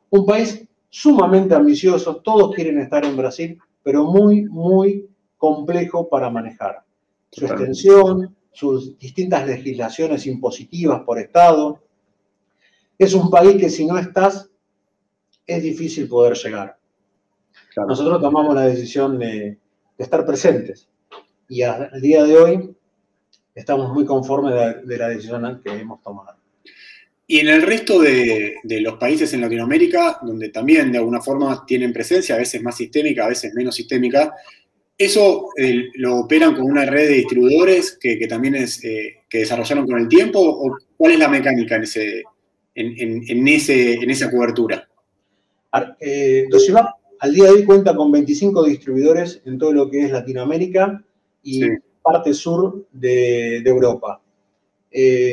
Un 0.09 0.25
país 0.25 0.65
sumamente 0.93 1.55
ambicioso, 1.55 2.17
todos 2.17 2.53
quieren 2.53 2.77
estar 2.77 3.03
en 3.03 3.17
Brasil, 3.17 3.59
pero 3.81 4.03
muy, 4.03 4.43
muy 4.43 5.09
complejo 5.39 6.07
para 6.07 6.29
manejar. 6.29 6.83
Su 7.31 7.47
extensión, 7.47 8.35
sus 8.51 8.95
distintas 8.99 9.47
legislaciones 9.47 10.27
impositivas 10.27 11.01
por 11.01 11.17
estado. 11.17 11.81
Es 12.99 13.15
un 13.15 13.31
país 13.31 13.59
que 13.59 13.71
si 13.71 13.87
no 13.87 13.97
estás, 13.97 14.51
es 15.47 15.63
difícil 15.63 16.07
poder 16.07 16.37
llegar. 16.37 16.77
Nosotros 17.75 18.21
tomamos 18.21 18.53
la 18.53 18.67
decisión 18.67 19.17
de, 19.17 19.57
estar 19.97 20.23
presentes 20.27 20.87
y 21.49 21.63
al 21.63 21.89
día 22.01 22.23
de 22.23 22.37
hoy 22.37 22.75
estamos 23.55 23.91
muy 23.91 24.05
conformes 24.05 24.85
de 24.85 24.97
la 24.97 25.07
decisión 25.07 25.59
que 25.63 25.71
hemos 25.71 26.03
tomado. 26.03 26.37
Y 27.25 27.39
en 27.39 27.47
el 27.47 27.61
resto 27.61 28.01
de, 28.01 28.55
los 28.63 28.97
países 28.97 29.33
en 29.33 29.41
Latinoamérica, 29.41 30.19
donde 30.21 30.49
también 30.49 30.91
de 30.91 30.97
alguna 30.97 31.21
forma 31.21 31.65
tienen 31.65 31.93
presencia, 31.93 32.35
a 32.35 32.39
veces 32.39 32.61
más 32.61 32.75
sistémica, 32.75 33.25
a 33.25 33.29
veces 33.29 33.53
menos 33.53 33.75
sistémica, 33.75 34.33
¿eso 34.97 35.49
eh, 35.57 35.85
lo 35.95 36.17
operan 36.17 36.53
con 36.53 36.65
una 36.65 36.85
red 36.85 37.07
de 37.07 37.15
distribuidores 37.15 37.97
que, 37.99 38.27
también 38.27 38.55
es, 38.55 38.83
eh, 38.83 39.21
que 39.29 39.39
desarrollaron 39.39 39.87
con 39.87 39.99
el 39.99 40.09
tiempo? 40.09 40.39
¿O 40.39 40.77
cuál 40.97 41.13
es 41.13 41.19
la 41.19 41.29
mecánica 41.29 41.77
en, 41.77 41.83
ese, 41.83 42.23
en, 42.75 43.47
ese, 43.47 43.93
en 43.93 44.09
esa 44.09 44.29
cobertura? 44.29 44.87
Eh, 46.01 46.47
al 47.19 47.33
día 47.33 47.45
de 47.45 47.51
hoy 47.51 47.63
cuenta 47.63 47.95
con 47.95 48.11
25 48.11 48.65
distribuidores 48.65 49.41
en 49.45 49.57
todo 49.57 49.71
lo 49.71 49.89
que 49.89 50.03
es 50.03 50.11
Latinoamérica 50.11 51.01
y 51.41 51.63
parte 52.01 52.33
sur 52.33 52.85
de, 52.91 53.61
de 53.63 53.69
Europa. 53.69 54.21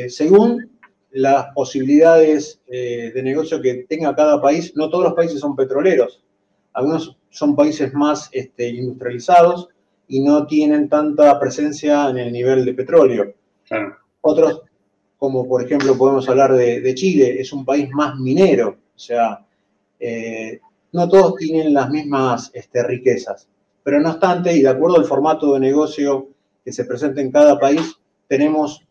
según 0.07 0.70
las 1.11 1.47
posibilidades 1.53 2.61
eh, 2.67 3.11
de 3.13 3.23
negocio 3.23 3.61
que 3.61 3.85
tenga 3.87 4.15
cada 4.15 4.41
país. 4.41 4.73
No 4.75 4.89
todos 4.89 5.03
los 5.05 5.13
países 5.13 5.39
son 5.39 5.55
petroleros. 5.55 6.23
Algunos 6.73 7.17
son 7.29 7.55
países 7.55 7.93
más 7.93 8.29
este, 8.31 8.69
industrializados 8.69 9.69
y 10.07 10.21
no 10.21 10.45
tienen 10.47 10.89
tanta 10.89 11.39
presencia 11.39 12.09
en 12.09 12.17
el 12.17 12.33
nivel 12.33 12.65
de 12.65 12.73
petróleo. 12.73 13.33
Otros, 14.21 14.61
como 15.17 15.47
por 15.47 15.63
ejemplo 15.63 15.97
podemos 15.97 16.27
hablar 16.27 16.53
de, 16.53 16.93
Chile, 16.95 17.39
es 17.39 17.53
un 17.53 17.65
país 17.65 17.89
más 17.91 18.17
minero. 18.17 18.77
O 18.95 18.99
sea, 18.99 19.45
eh, 19.99 20.59
no 20.91 21.07
todos 21.07 21.35
tienen 21.35 21.73
las 21.73 21.89
mismas 21.89 22.51
este, 22.53 22.83
riquezas. 22.83 23.47
Pero 23.83 23.99
no 23.99 24.11
obstante, 24.11 24.53
y 24.55 24.61
de 24.61 24.69
acuerdo 24.69 24.97
al 24.97 25.05
formato 25.05 25.53
de 25.53 25.59
negocio 25.59 26.27
que 26.63 26.71
se 26.71 26.85
presenta 26.85 27.21
en 27.21 27.31
cada 27.31 27.59
país, 27.59 27.95
tenemos 28.27 28.85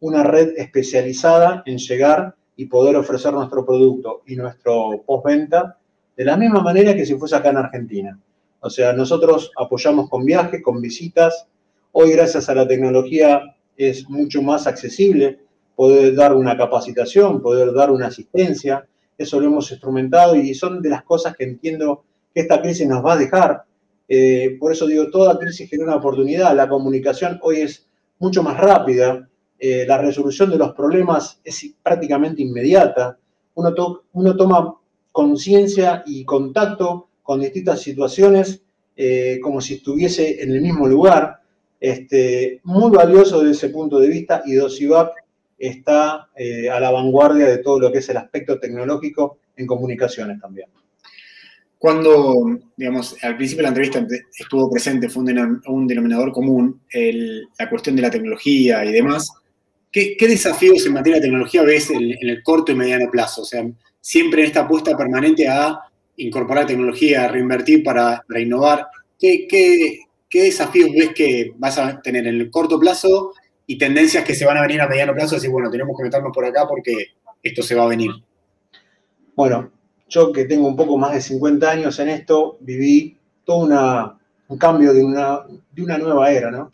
una 0.00 0.22
red 0.22 0.54
especializada 0.56 1.62
en 1.66 1.78
llegar 1.78 2.34
y 2.56 2.66
poder 2.66 2.96
ofrecer 2.96 3.32
nuestro 3.32 3.64
producto 3.64 4.22
y 4.26 4.36
nuestro 4.36 5.02
postventa 5.06 5.78
de 6.16 6.24
la 6.24 6.36
misma 6.36 6.60
manera 6.60 6.94
que 6.94 7.06
si 7.06 7.14
fuese 7.14 7.36
acá 7.36 7.50
en 7.50 7.58
Argentina. 7.58 8.18
O 8.60 8.70
sea, 8.70 8.92
nosotros 8.92 9.52
apoyamos 9.56 10.10
con 10.10 10.24
viajes, 10.24 10.62
con 10.62 10.80
visitas. 10.80 11.46
Hoy, 11.92 12.10
gracias 12.12 12.48
a 12.48 12.54
la 12.54 12.66
tecnología, 12.66 13.54
es 13.76 14.08
mucho 14.10 14.42
más 14.42 14.66
accesible 14.66 15.38
poder 15.76 16.16
dar 16.16 16.34
una 16.34 16.56
capacitación, 16.56 17.40
poder 17.40 17.72
dar 17.72 17.92
una 17.92 18.08
asistencia. 18.08 18.84
Eso 19.16 19.38
lo 19.38 19.46
hemos 19.46 19.70
instrumentado 19.70 20.34
y 20.34 20.52
son 20.54 20.82
de 20.82 20.90
las 20.90 21.04
cosas 21.04 21.36
que 21.36 21.44
entiendo 21.44 22.02
que 22.34 22.40
esta 22.40 22.60
crisis 22.60 22.86
nos 22.88 23.04
va 23.04 23.12
a 23.12 23.16
dejar. 23.16 23.62
Eh, 24.08 24.56
por 24.58 24.72
eso 24.72 24.86
digo, 24.88 25.08
toda 25.10 25.38
crisis 25.38 25.70
genera 25.70 25.90
una 25.90 25.98
oportunidad. 25.98 26.56
La 26.56 26.68
comunicación 26.68 27.38
hoy 27.42 27.60
es 27.60 27.86
mucho 28.18 28.42
más 28.42 28.58
rápida. 28.58 29.28
Eh, 29.58 29.84
la 29.86 29.98
resolución 29.98 30.50
de 30.50 30.58
los 30.58 30.72
problemas 30.72 31.40
es 31.42 31.74
prácticamente 31.82 32.42
inmediata. 32.42 33.18
Uno, 33.54 33.74
toma 34.36 34.74
conciencia 35.10 36.04
y 36.06 36.24
contacto 36.24 37.08
con 37.24 37.40
distintas 37.40 37.80
situaciones 37.80 38.62
eh, 38.96 39.40
como 39.42 39.60
si 39.60 39.74
estuviese 39.74 40.42
en 40.42 40.52
el 40.52 40.60
mismo 40.60 40.86
lugar. 40.86 41.40
Este, 41.80 42.60
muy 42.64 42.90
valioso 42.90 43.40
desde 43.40 43.52
ese 43.52 43.68
punto 43.70 43.98
de 43.98 44.08
vista 44.08 44.42
y 44.44 44.54
Dosivac 44.54 45.12
está 45.56 46.28
eh, 46.36 46.70
a 46.70 46.78
la 46.78 46.90
vanguardia 46.90 47.46
de 47.46 47.58
todo 47.58 47.80
lo 47.80 47.92
que 47.92 47.98
es 47.98 48.08
el 48.08 48.16
aspecto 48.16 48.58
tecnológico 48.60 49.38
en 49.56 49.66
comunicaciones 49.66 50.40
también. 50.40 50.68
Cuando, 51.78 52.58
digamos, 52.76 53.16
al 53.22 53.36
principio 53.36 53.58
de 53.58 53.62
la 53.62 53.68
entrevista 53.68 54.04
estuvo 54.36 54.68
presente, 54.68 55.08
fue 55.08 55.22
un, 55.22 55.86
denominador 55.86 56.32
común, 56.32 56.80
la 56.92 57.70
cuestión 57.70 57.94
de 57.94 58.02
la 58.02 58.10
tecnología 58.10 58.84
y 58.84 58.90
demás, 58.90 59.30
¿Qué, 60.16 60.28
desafíos 60.28 60.86
en 60.86 60.92
materia 60.92 61.16
de 61.16 61.22
tecnología 61.22 61.62
ves 61.62 61.90
en, 61.90 62.14
el 62.20 62.42
corto 62.44 62.70
y 62.70 62.76
mediano 62.76 63.10
plazo? 63.10 63.42
O 63.42 63.44
sea, 63.44 63.66
siempre 64.00 64.42
en 64.42 64.46
esta 64.46 64.60
apuesta 64.60 64.96
permanente 64.96 65.48
a 65.48 65.80
incorporar 66.16 66.66
tecnología, 66.66 67.24
a 67.24 67.28
reinvertir 67.28 67.82
para, 67.82 68.24
innovar. 68.38 68.86
¿Qué, 69.18 70.06
desafíos 70.30 70.90
ves 70.92 71.10
que 71.14 71.52
vas 71.56 71.78
a 71.78 72.00
tener 72.00 72.26
en 72.28 72.40
el 72.40 72.50
corto 72.50 72.78
plazo 72.78 73.32
y 73.66 73.76
tendencias 73.76 74.24
que 74.24 74.36
se 74.36 74.46
van 74.46 74.56
a 74.56 74.62
venir 74.62 74.80
a 74.80 74.88
mediano 74.88 75.14
plazo? 75.14 75.34
Decir, 75.34 75.50
bueno, 75.50 75.68
tenemos 75.68 75.96
que 75.96 76.04
meternos 76.04 76.32
por 76.32 76.44
acá 76.44 76.66
porque 76.68 77.14
esto 77.42 77.62
se 77.62 77.74
va 77.74 77.84
a 77.84 77.88
venir. 77.88 78.10
Bueno, 79.34 79.72
yo 80.08 80.32
que 80.32 80.44
tengo 80.44 80.68
un 80.68 80.76
poco 80.76 80.96
más 80.96 81.12
de 81.12 81.20
50 81.20 81.68
años 81.68 81.98
en 81.98 82.10
esto, 82.10 82.56
viví 82.60 83.16
todo 83.44 83.68
un 84.48 84.58
cambio 84.58 84.92
de 84.92 85.02
una, 85.02 85.40
de 85.72 85.82
una 85.82 85.98
nueva 85.98 86.30
era, 86.30 86.52
¿no? 86.52 86.70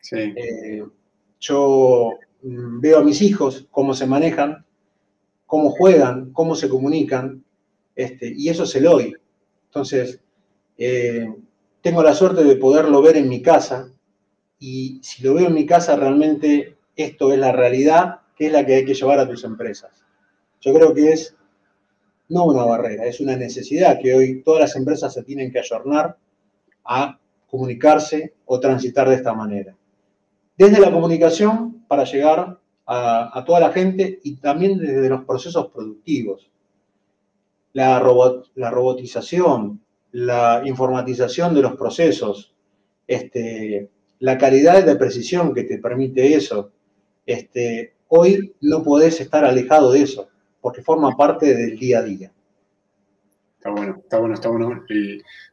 Sí. 0.00 0.16
Eh, 0.16 0.84
yo 1.40 2.18
veo 2.42 2.98
a 2.98 3.04
mis 3.04 3.22
hijos 3.22 3.66
cómo 3.70 3.94
se 3.94 4.06
manejan, 4.06 4.64
cómo 5.46 5.70
juegan, 5.70 6.32
cómo 6.32 6.54
se 6.54 6.68
comunican, 6.68 7.44
este, 7.96 8.32
y 8.34 8.48
eso 8.48 8.66
se 8.66 8.80
lo 8.80 8.92
doy. 8.92 9.14
Entonces, 9.66 10.20
eh, 10.76 11.26
tengo 11.80 12.02
la 12.02 12.14
suerte 12.14 12.44
de 12.44 12.56
poderlo 12.56 13.02
ver 13.02 13.16
en 13.16 13.28
mi 13.28 13.42
casa, 13.42 13.90
y 14.58 15.00
si 15.02 15.22
lo 15.22 15.34
veo 15.34 15.46
en 15.46 15.54
mi 15.54 15.66
casa, 15.66 15.96
realmente 15.96 16.76
esto 16.96 17.32
es 17.32 17.38
la 17.38 17.52
realidad, 17.52 18.20
que 18.36 18.46
es 18.46 18.52
la 18.52 18.64
que 18.64 18.76
hay 18.76 18.84
que 18.84 18.94
llevar 18.94 19.18
a 19.18 19.28
tus 19.28 19.44
empresas. 19.44 20.04
Yo 20.60 20.74
creo 20.74 20.92
que 20.92 21.12
es 21.12 21.36
no 22.28 22.44
una 22.44 22.64
barrera, 22.64 23.06
es 23.06 23.20
una 23.20 23.36
necesidad 23.36 23.98
que 24.00 24.14
hoy 24.14 24.42
todas 24.42 24.60
las 24.60 24.76
empresas 24.76 25.14
se 25.14 25.22
tienen 25.22 25.50
que 25.50 25.60
ayornar 25.60 26.18
a 26.84 27.18
comunicarse 27.46 28.34
o 28.44 28.60
transitar 28.60 29.08
de 29.08 29.14
esta 29.14 29.32
manera. 29.32 29.74
Desde 30.56 30.80
la 30.80 30.92
comunicación 30.92 31.77
para 31.88 32.04
llegar 32.04 32.58
a, 32.86 33.44
toda 33.46 33.60
la 33.60 33.72
gente 33.72 34.20
y 34.22 34.36
también 34.36 34.78
desde 34.78 35.08
los 35.08 35.24
procesos 35.24 35.68
productivos. 35.68 36.50
La, 37.72 38.00
la 38.54 38.70
robotización, 38.70 39.80
la 40.12 40.62
informatización 40.64 41.54
de 41.54 41.62
los 41.62 41.76
procesos, 41.76 42.54
este, 43.06 43.90
la 44.20 44.38
calidad 44.38 44.84
de 44.84 44.96
precisión 44.96 45.54
que 45.54 45.64
te 45.64 45.78
permite 45.78 46.34
eso. 46.34 46.70
Este, 47.26 47.94
hoy 48.08 48.54
no 48.62 48.82
podés 48.82 49.20
estar 49.20 49.44
alejado 49.44 49.92
de 49.92 50.02
eso, 50.02 50.28
porque 50.60 50.82
forma 50.82 51.16
parte 51.16 51.54
del 51.54 51.78
día 51.78 51.98
a 51.98 52.02
día. 52.02 52.32
Está 53.58 53.70
bueno, 53.70 53.96
está 54.02 54.18
bueno, 54.18 54.34
está 54.34 54.48
bueno. 54.48 54.84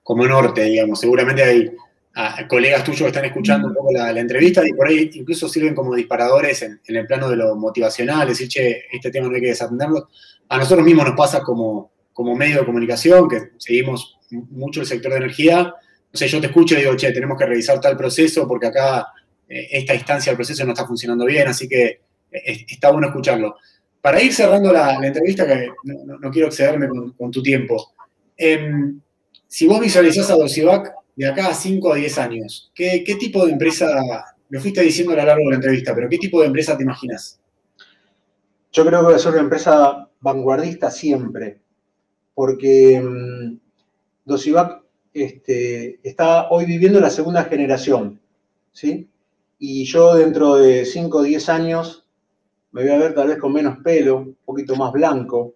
como 0.04 0.26
norte, 0.26 0.63
digamos. 0.63 1.00
Seguramente 1.00 1.43
hay 1.43 1.71
a 2.17 2.47
colegas 2.47 2.84
tuyos 2.84 3.01
que 3.01 3.08
están 3.08 3.25
escuchando 3.25 3.67
un 3.67 3.73
poco 3.73 3.91
la, 3.91 4.10
entrevista 4.17 4.65
y 4.65 4.71
por 4.71 4.88
ahí 4.88 5.12
incluso 5.15 5.49
sirven 5.49 5.75
como 5.75 5.93
disparadores 5.93 6.62
en, 6.62 6.80
el 6.86 7.06
plano 7.06 7.30
de 7.30 7.36
lo 7.36 7.58
motivacional, 7.58 8.30
decir, 8.30 8.47
che, 8.47 8.86
este 8.89 9.12
tema 9.12 9.28
no 9.28 9.36
hay 9.36 9.41
que 9.41 9.49
desatenderlo. 9.49 10.08
A 10.47 10.58
nosotros 10.58 10.86
mismos 10.86 11.08
nos 11.08 11.15
pasa 11.15 11.41
como, 11.41 11.91
como 12.13 12.34
medio 12.34 12.60
de 12.60 12.65
comunicación, 12.65 13.28
que 13.28 13.49
seguimos 13.58 14.17
mucho 14.32 14.80
el 14.80 14.88
sector 14.88 15.12
de 15.12 15.17
energía. 15.17 15.63
No 15.63 16.17
sé, 16.17 16.30
yo 16.30 16.39
te 16.39 16.47
escucho 16.47 16.75
y 16.75 16.80
digo, 16.80 16.95
che, 16.95 17.12
tenemos 17.12 17.38
que 17.38 17.45
revisar 17.45 17.82
tal 17.82 17.97
proceso 17.97 18.47
porque 18.47 18.67
acá 18.67 19.08
eh, 19.49 19.67
esta 19.71 19.93
instancia 19.93 20.32
del 20.32 20.38
proceso 20.38 20.63
no 20.63 20.71
está 20.71 20.88
funcionando 20.88 21.25
bien, 21.25 21.49
así 21.49 21.67
que 21.67 21.99
eh, 22.32 22.65
está 22.69 22.91
bueno 22.91 23.08
escucharlo. 23.08 23.58
Para 23.99 24.21
ir 24.21 24.34
cerrando 24.34 24.71
la, 24.71 25.06
entrevista, 25.06 25.45
que 25.45 25.67
no, 25.84 26.32
quiero 26.32 26.47
excederme 26.47 26.88
con, 27.17 27.32
tu 27.32 27.43
tiempo, 27.43 27.93
em, 28.38 29.01
si 29.47 29.67
vos 29.67 29.82
visualizás 29.82 30.30
a 30.30 30.36
Dosivac 30.36 30.93
de 31.15 31.28
acá 31.28 31.47
a 31.47 31.54
5 31.54 31.93
a 31.93 31.95
10 31.95 32.17
años, 32.17 32.71
¿qué, 32.73 33.04
tipo 33.19 33.45
de 33.45 33.54
empresa, 33.54 33.88
lo 34.49 34.60
fuiste 34.60 34.82
diciendo 34.82 35.13
a 35.13 35.17
lo 35.17 35.25
largo 35.25 35.45
de 35.45 35.49
la 35.51 35.56
entrevista, 35.56 35.95
pero 35.95 36.10
qué 36.10 36.17
tipo 36.17 36.41
de 36.41 36.47
empresa 36.47 36.78
te 36.78 36.84
imaginas? 36.84 37.39
Yo 38.71 38.86
creo 38.86 39.01
que 39.01 39.12
va 39.12 39.15
a 39.15 39.19
ser 39.19 39.32
una 39.32 39.41
empresa 39.41 40.10
vanguardista 40.19 40.91
siempre, 40.91 41.60
porque 42.34 43.01
um, 43.01 43.58
Dosivac 44.25 44.84
este, 45.13 45.99
está 46.04 46.49
hoy 46.49 46.65
viviendo 46.65 46.99
la 46.99 47.10
segunda 47.10 47.45
generación, 47.45 48.19
¿sí? 48.73 49.10
Y 49.58 49.86
yo 49.86 50.15
dentro 50.15 50.56
de 50.56 50.84
5 50.84 51.17
o 51.17 51.23
10 51.23 51.49
años 51.49 52.06
me 52.75 52.82
voy 52.82 52.91
a 52.91 52.97
ver 52.97 53.13
tal 53.13 53.30
vez 53.30 53.38
con 53.38 53.54
menos 53.54 53.78
pelo, 53.78 54.17
un 54.17 54.38
poquito 54.43 54.75
más 54.75 54.91
blanco, 54.91 55.54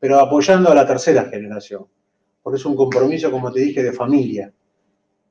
pero 0.00 0.18
apoyando 0.18 0.72
a 0.72 0.74
la 0.74 0.84
tercera 0.84 1.26
generación, 1.26 1.86
porque 2.42 2.58
es 2.58 2.64
un 2.64 2.74
compromiso, 2.74 3.30
como 3.30 3.52
te 3.52 3.60
dije, 3.60 3.84
de 3.84 3.92
familia. 3.92 4.52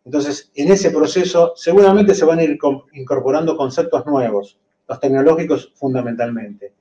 Entonces, 0.05 0.51
en 0.53 0.71
ese 0.71 0.91
proceso 0.91 1.53
seguramente 1.55 2.13
se 2.13 2.25
van 2.25 2.39
a 2.39 2.43
ir 2.43 2.57
incorporando 2.93 3.57
conceptos 3.57 4.05
nuevos, 4.05 4.59
los 4.87 4.99
tecnológicos 4.99 5.71
fundamentalmente. 5.75 6.73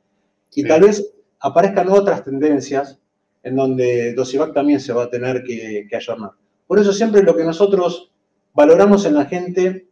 Y 0.54 0.64
tal 0.64 0.82
vez 0.82 1.14
aparezcan 1.40 1.88
otras 1.88 2.22
tendencias 2.22 2.98
en 3.42 3.56
donde 3.56 4.14
Dosivac 4.14 4.52
también 4.52 4.78
se 4.78 4.92
va 4.92 5.04
a 5.04 5.10
tener 5.10 5.42
que, 5.42 5.86
que 5.88 5.96
ayornar. 5.96 6.32
Por 6.66 6.78
eso 6.78 6.92
siempre 6.92 7.22
lo 7.22 7.34
que 7.34 7.44
nosotros 7.44 8.12
valoramos 8.52 9.04
en 9.06 9.14
la 9.14 9.24
gente 9.24 9.88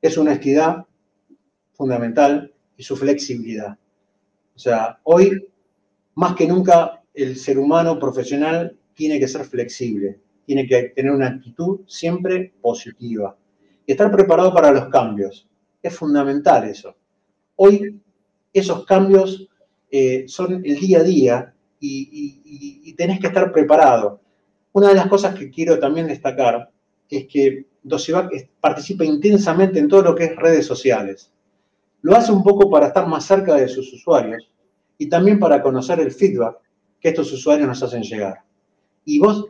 es 0.00 0.14
su 0.14 0.20
honestidad 0.22 0.86
fundamental 1.72 2.52
y 2.76 2.82
su 2.82 2.96
flexibilidad. 2.96 3.76
O 4.54 4.58
sea, 4.58 4.98
hoy, 5.04 5.48
más 6.14 6.34
que 6.34 6.46
nunca, 6.46 7.02
el 7.14 7.36
ser 7.36 7.58
humano 7.58 7.98
profesional 7.98 8.76
tiene 8.94 9.18
que 9.18 9.28
ser 9.28 9.44
flexible, 9.44 10.20
tiene 10.50 10.66
que 10.66 10.88
tener 10.96 11.12
una 11.12 11.28
actitud 11.28 11.82
siempre 11.86 12.52
positiva 12.60 13.36
y 13.86 13.92
estar 13.92 14.10
preparado 14.10 14.52
para 14.52 14.72
los 14.72 14.88
cambios. 14.88 15.48
Es 15.80 15.94
fundamental 15.94 16.68
eso. 16.68 16.96
Hoy 17.54 18.00
esos 18.52 18.84
cambios 18.84 19.48
eh, 19.92 20.24
son 20.26 20.60
el 20.64 20.80
día 20.80 20.98
a 20.98 21.02
día 21.04 21.54
y, 21.78 22.82
y 22.84 22.92
tenés 22.94 23.20
que 23.20 23.28
estar 23.28 23.52
preparado. 23.52 24.20
Una 24.72 24.88
de 24.88 24.96
las 24.96 25.06
cosas 25.06 25.38
que 25.38 25.50
quiero 25.50 25.78
también 25.78 26.08
destacar 26.08 26.68
es 27.08 27.28
que 27.28 27.66
Dosivac 27.84 28.32
participa 28.60 29.04
intensamente 29.04 29.78
en 29.78 29.86
todo 29.86 30.02
lo 30.02 30.16
que 30.16 30.24
es 30.24 30.36
redes 30.36 30.66
sociales. 30.66 31.30
Lo 32.02 32.16
hace 32.16 32.32
un 32.32 32.42
poco 32.42 32.68
para 32.68 32.88
estar 32.88 33.06
más 33.06 33.24
cerca 33.24 33.54
de 33.54 33.68
sus 33.68 33.92
usuarios 33.92 34.50
y 34.98 35.08
también 35.08 35.38
para 35.38 35.62
conocer 35.62 36.00
el 36.00 36.10
feedback 36.10 36.56
que 37.00 37.10
estos 37.10 37.32
usuarios 37.32 37.68
nos 37.68 37.84
hacen 37.84 38.02
llegar. 38.02 38.42
Y 39.04 39.20
vos, 39.20 39.46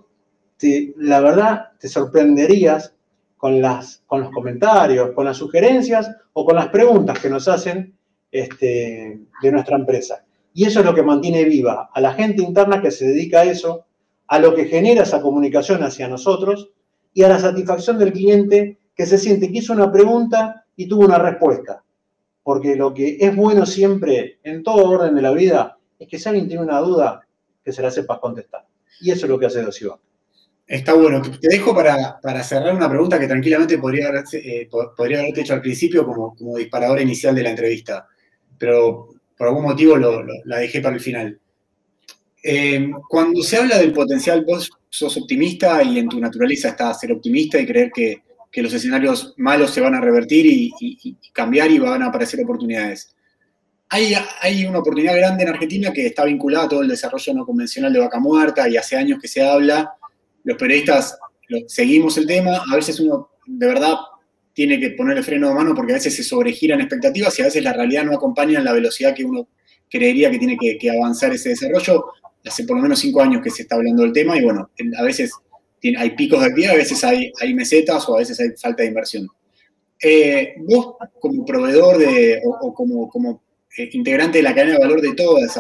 la 0.97 1.21
verdad, 1.21 1.71
te 1.79 1.89
sorprenderías 1.89 2.95
con, 3.37 3.61
los 3.63 4.31
comentarios, 4.35 5.13
con 5.13 5.25
las 5.25 5.39
sugerencias 5.39 6.11
o 6.35 6.45
con 6.45 6.57
las 6.57 6.69
preguntas 6.69 7.19
que 7.19 7.31
nos 7.31 7.49
hacen 7.49 7.97
este, 8.31 9.21
de 9.43 9.53
nuestra 9.53 9.77
empresa. 9.77 10.25
Y 10.53 10.67
eso 10.67 10.81
es 10.81 10.87
lo 10.87 10.95
que 10.95 11.03
mantiene 11.03 11.45
viva 11.45 11.91
a 11.93 12.01
la 12.01 12.13
gente 12.13 12.43
interna 12.43 12.83
que 12.83 12.91
se 12.91 13.07
dedica 13.07 13.41
a 13.41 13.45
eso, 13.45 13.87
a 14.27 14.39
lo 14.39 14.55
que 14.55 14.67
genera 14.67 15.05
esa 15.05 15.23
comunicación 15.23 15.83
hacia 15.83 16.09
nosotros 16.09 16.71
y 17.15 17.23
a 17.23 17.29
la 17.29 17.39
satisfacción 17.39 17.99
del 17.99 18.13
cliente 18.13 18.79
que 18.95 19.07
se 19.07 19.19
siente 19.19 19.51
que 19.51 19.59
hizo 19.59 19.73
una 19.73 19.91
pregunta 19.91 20.67
y 20.77 20.87
tuvo 20.87 21.05
una 21.05 21.19
respuesta. 21.19 21.83
Porque 22.43 22.77
lo 22.77 22.93
que 22.93 23.17
es 23.21 23.35
bueno 23.35 23.65
siempre, 23.65 24.39
en 24.43 24.63
todo 24.63 24.89
orden 24.89 25.15
de 25.15 25.23
la 25.23 25.33
vida, 25.33 25.79
es 25.99 26.09
que 26.09 26.19
si 26.19 26.29
alguien 26.29 26.49
tiene 26.49 26.63
una 26.63 26.81
duda, 26.81 27.27
que 27.65 27.73
se 27.73 27.83
la 27.83 27.91
sepas 27.91 28.19
contestar. 28.19 28.67
Y 29.01 29.11
eso 29.11 29.27
es 29.27 29.31
lo 29.31 29.39
que 29.39 29.47
hace 29.47 29.63
Dosiva. 29.63 29.99
Está 30.71 30.95
bueno. 30.95 31.21
Te 31.21 31.49
dejo 31.49 31.75
para, 31.75 32.45
cerrar 32.45 32.73
una 32.73 32.89
pregunta 32.89 33.19
que 33.19 33.27
tranquilamente 33.27 33.77
podría, 33.77 34.11
eh, 34.35 34.69
podría 34.97 35.19
haberte 35.19 35.41
hecho 35.41 35.55
al 35.55 35.61
principio 35.61 36.07
como, 36.07 36.37
como 36.37 36.57
disparador 36.57 37.01
inicial 37.01 37.35
de 37.35 37.43
la 37.43 37.51
entrevista, 37.51 38.07
pero 38.57 39.09
por 39.37 39.49
algún 39.49 39.65
motivo 39.65 39.97
la 39.97 40.59
dejé 40.59 40.81
para 40.81 40.95
el 40.95 41.01
final. 41.01 41.41
Eh, 42.45 42.89
cuando 43.09 43.43
se 43.43 43.57
habla 43.57 43.79
del 43.79 43.93
potencial, 43.93 44.45
vos 44.45 44.71
sos 44.89 45.17
optimista 45.17 45.83
y 45.83 45.99
en 45.99 46.09
tu 46.09 46.21
naturaleza 46.21 46.69
está 46.69 46.95
ser 46.95 47.11
optimista 47.11 47.59
y 47.59 47.67
creer 47.67 47.91
que, 47.93 48.23
los 48.63 48.73
escenarios 48.73 49.35
malos 49.39 49.73
se 49.73 49.81
van 49.81 49.95
a 49.97 50.01
revertir 50.01 50.47
y, 50.47 51.17
cambiar 51.33 51.71
y 51.73 51.81
van 51.81 52.03
a 52.03 52.07
aparecer 52.07 52.45
oportunidades. 52.45 53.13
Hay, 53.89 54.15
hay, 54.41 54.65
una 54.67 54.79
oportunidad 54.79 55.17
grande 55.17 55.43
en 55.43 55.49
Argentina 55.49 55.93
que 55.93 56.07
está 56.07 56.25
vinculada 56.25 56.67
a 56.67 56.69
todo 56.69 56.83
el 56.83 56.89
desarrollo 56.89 57.35
no 57.35 57.45
convencional 57.45 57.93
de 57.93 57.99
vaca 57.99 58.21
muerta 58.21 58.69
y 58.69 58.77
hace 58.77 58.97
años 58.97 59.19
que 59.21 59.27
se 59.27 59.43
habla. 59.43 59.97
Los 60.45 60.57
periodistas 60.57 61.19
seguimos 61.67 62.17
el 62.19 62.27
tema, 62.27 62.63
a 62.71 62.77
veces 62.77 63.01
uno 63.01 63.31
de 63.47 63.67
verdad 63.67 63.97
tiene 64.53 64.79
que 64.79 64.91
poner 64.91 65.17
el 65.17 65.25
freno 65.25 65.49
de 65.49 65.55
mano 65.55 65.75
porque 65.75 65.93
a 65.93 65.97
veces 65.97 66.15
se 66.15 66.25
sobregiran 66.25 66.81
expectativas 66.81 67.39
y 67.39 67.43
a 67.43 67.47
veces 67.47 67.65
la 67.65 67.73
realidad 67.73 68.05
no 68.05 68.15
acompaña 68.15 68.59
en 68.59 68.65
la 68.65 68.73
velocidad 68.73 69.15
que 69.15 69.25
uno 69.25 69.49
creería 69.89 70.31
que 70.31 70.39
tiene 70.39 70.57
que, 70.57 70.91
avanzar 70.91 71.33
ese 71.33 71.51
desarrollo 71.51 72.05
hace 72.45 72.65
por 72.65 72.77
lo 72.77 72.83
menos 72.83 73.01
cinco 73.01 73.21
años 73.21 73.43
que 73.43 73.51
se 73.51 73.63
está 73.63 73.77
hablando 73.77 74.03
del 74.03 74.13
tema 74.13 74.37
y 74.37 74.43
bueno, 74.43 74.71
a 74.99 75.03
veces 75.03 75.33
hay 75.99 76.11
picos 76.11 76.41
de 76.41 76.47
actividad, 76.47 76.75
a 76.75 76.77
veces 76.77 77.03
hay, 77.05 77.55
mesetas 77.55 78.09
o 78.09 78.17
a 78.17 78.19
veces 78.19 78.39
hay 78.41 78.51
falta 78.51 78.83
de 78.83 78.89
inversión. 78.89 79.29
Eh, 80.03 80.55
vos 80.59 80.95
como 81.21 81.45
proveedor 81.45 81.99
de, 81.99 82.41
o, 82.45 82.75
como, 82.75 83.43
eh, 83.77 83.89
integrante 83.93 84.39
de 84.39 84.45
la 84.45 84.55
cadena 84.55 84.75
de 84.75 84.81
valor 84.81 85.01
de 85.01 85.15
todos 85.15 85.41
los 85.41 85.59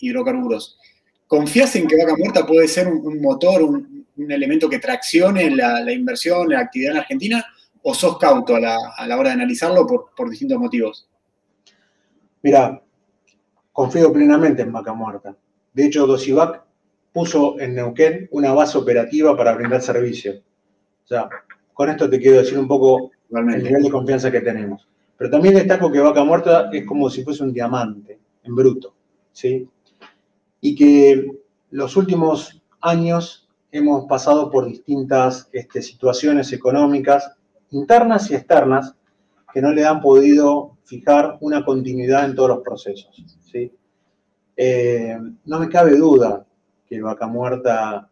hidrocarburos, 0.00 0.78
¿confías 1.26 1.74
en 1.76 1.86
que 1.86 1.96
Vaca 1.96 2.16
Muerta 2.16 2.46
puede 2.46 2.68
ser 2.68 2.88
un, 2.88 3.20
motor, 3.20 3.62
un, 3.62 3.93
elemento 4.16 4.68
que 4.68 4.78
traccione 4.78 5.50
la, 5.50 5.92
inversión, 5.92 6.48
la 6.48 6.60
actividad 6.60 6.92
en 6.92 6.98
Argentina? 6.98 7.44
¿O 7.82 7.92
sos 7.92 8.18
cauto 8.18 8.56
a 8.56 8.60
la, 8.60 8.76
a 8.96 9.06
la 9.06 9.18
hora 9.18 9.30
de 9.30 9.34
analizarlo 9.34 9.86
por, 9.86 10.14
por 10.16 10.30
distintos 10.30 10.58
motivos? 10.58 11.08
Mira, 12.42 12.82
confío 13.72 14.12
plenamente 14.12 14.62
en 14.62 14.72
Vaca 14.72 14.94
Muerta. 14.94 15.36
De 15.72 15.86
hecho, 15.86 16.06
Dosivac 16.06 16.62
puso 17.12 17.58
en 17.60 17.74
Neuquén 17.74 18.28
una 18.32 18.52
base 18.52 18.78
operativa 18.78 19.36
para 19.36 19.54
brindar 19.54 19.82
servicio. 19.82 20.42
O 21.04 21.06
sea, 21.06 21.28
con 21.72 21.90
esto 21.90 22.08
te 22.08 22.18
quiero 22.18 22.38
decir 22.38 22.58
un 22.58 22.68
poco 22.68 23.10
el 23.30 23.62
nivel 23.62 23.82
de 23.82 23.90
confianza 23.90 24.30
que 24.30 24.40
tenemos. 24.40 24.86
Pero 25.16 25.30
también 25.30 25.54
destaco 25.54 25.90
que 25.90 26.00
Vaca 26.00 26.24
Muerta 26.24 26.70
es 26.72 26.84
como 26.84 27.08
si 27.10 27.22
fuese 27.22 27.42
un 27.42 27.52
diamante 27.52 28.18
en 28.42 28.54
bruto, 28.54 28.94
¿sí? 29.32 29.68
Y 30.60 30.74
que 30.74 31.26
los 31.70 31.96
últimos 31.96 32.62
años 32.80 33.43
hemos 33.74 34.06
pasado 34.06 34.52
por 34.52 34.66
distintas 34.66 35.48
este, 35.52 35.82
situaciones 35.82 36.52
económicas 36.52 37.32
internas 37.72 38.30
y 38.30 38.36
externas 38.36 38.94
que 39.52 39.60
no 39.60 39.72
le 39.72 39.84
han 39.84 40.00
podido 40.00 40.78
fijar 40.84 41.38
una 41.40 41.64
continuidad 41.64 42.24
en 42.24 42.36
todos 42.36 42.50
los 42.50 42.60
procesos. 42.60 43.20
Eh, 44.56 45.18
no 45.44 45.58
me 45.58 45.68
cabe 45.68 45.96
duda 45.96 46.46
que 46.86 47.02
Vaca 47.02 47.26
Muerta 47.26 48.08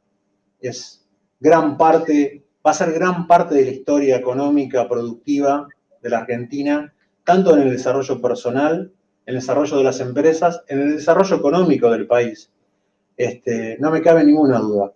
es 0.58 1.06
gran 1.38 1.76
parte, 1.76 2.44
va 2.66 2.72
a 2.72 2.74
ser 2.74 2.92
gran 2.92 3.28
parte 3.28 3.54
de 3.54 3.64
la 3.64 3.70
historia 3.70 4.16
económica, 4.16 4.88
productiva 4.88 5.68
de 6.02 6.10
la 6.10 6.18
Argentina, 6.18 6.92
tanto 7.22 7.54
en 7.54 7.62
el 7.62 7.70
desarrollo 7.70 8.20
personal, 8.20 8.90
en 9.26 9.34
el 9.34 9.40
desarrollo 9.40 9.76
de 9.76 9.84
las 9.84 10.00
empresas, 10.00 10.64
en 10.66 10.80
el 10.80 10.96
desarrollo 10.96 11.36
económico 11.36 11.88
del 11.88 12.08
país. 12.08 12.50
Este, 13.16 13.76
no 13.78 13.92
me 13.92 14.02
cabe 14.02 14.24
ninguna 14.24 14.58
duda. 14.58 14.92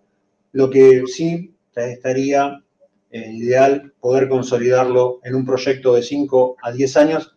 Lo 0.56 0.70
que 0.70 1.02
sí 1.06 1.54
estaría 1.74 2.62
eh, 3.10 3.30
ideal 3.30 3.92
poder 4.00 4.26
consolidarlo 4.26 5.20
en 5.22 5.34
un 5.34 5.44
proyecto 5.44 5.92
de 5.92 6.02
5 6.02 6.56
a 6.62 6.72
10 6.72 6.96
años 6.96 7.36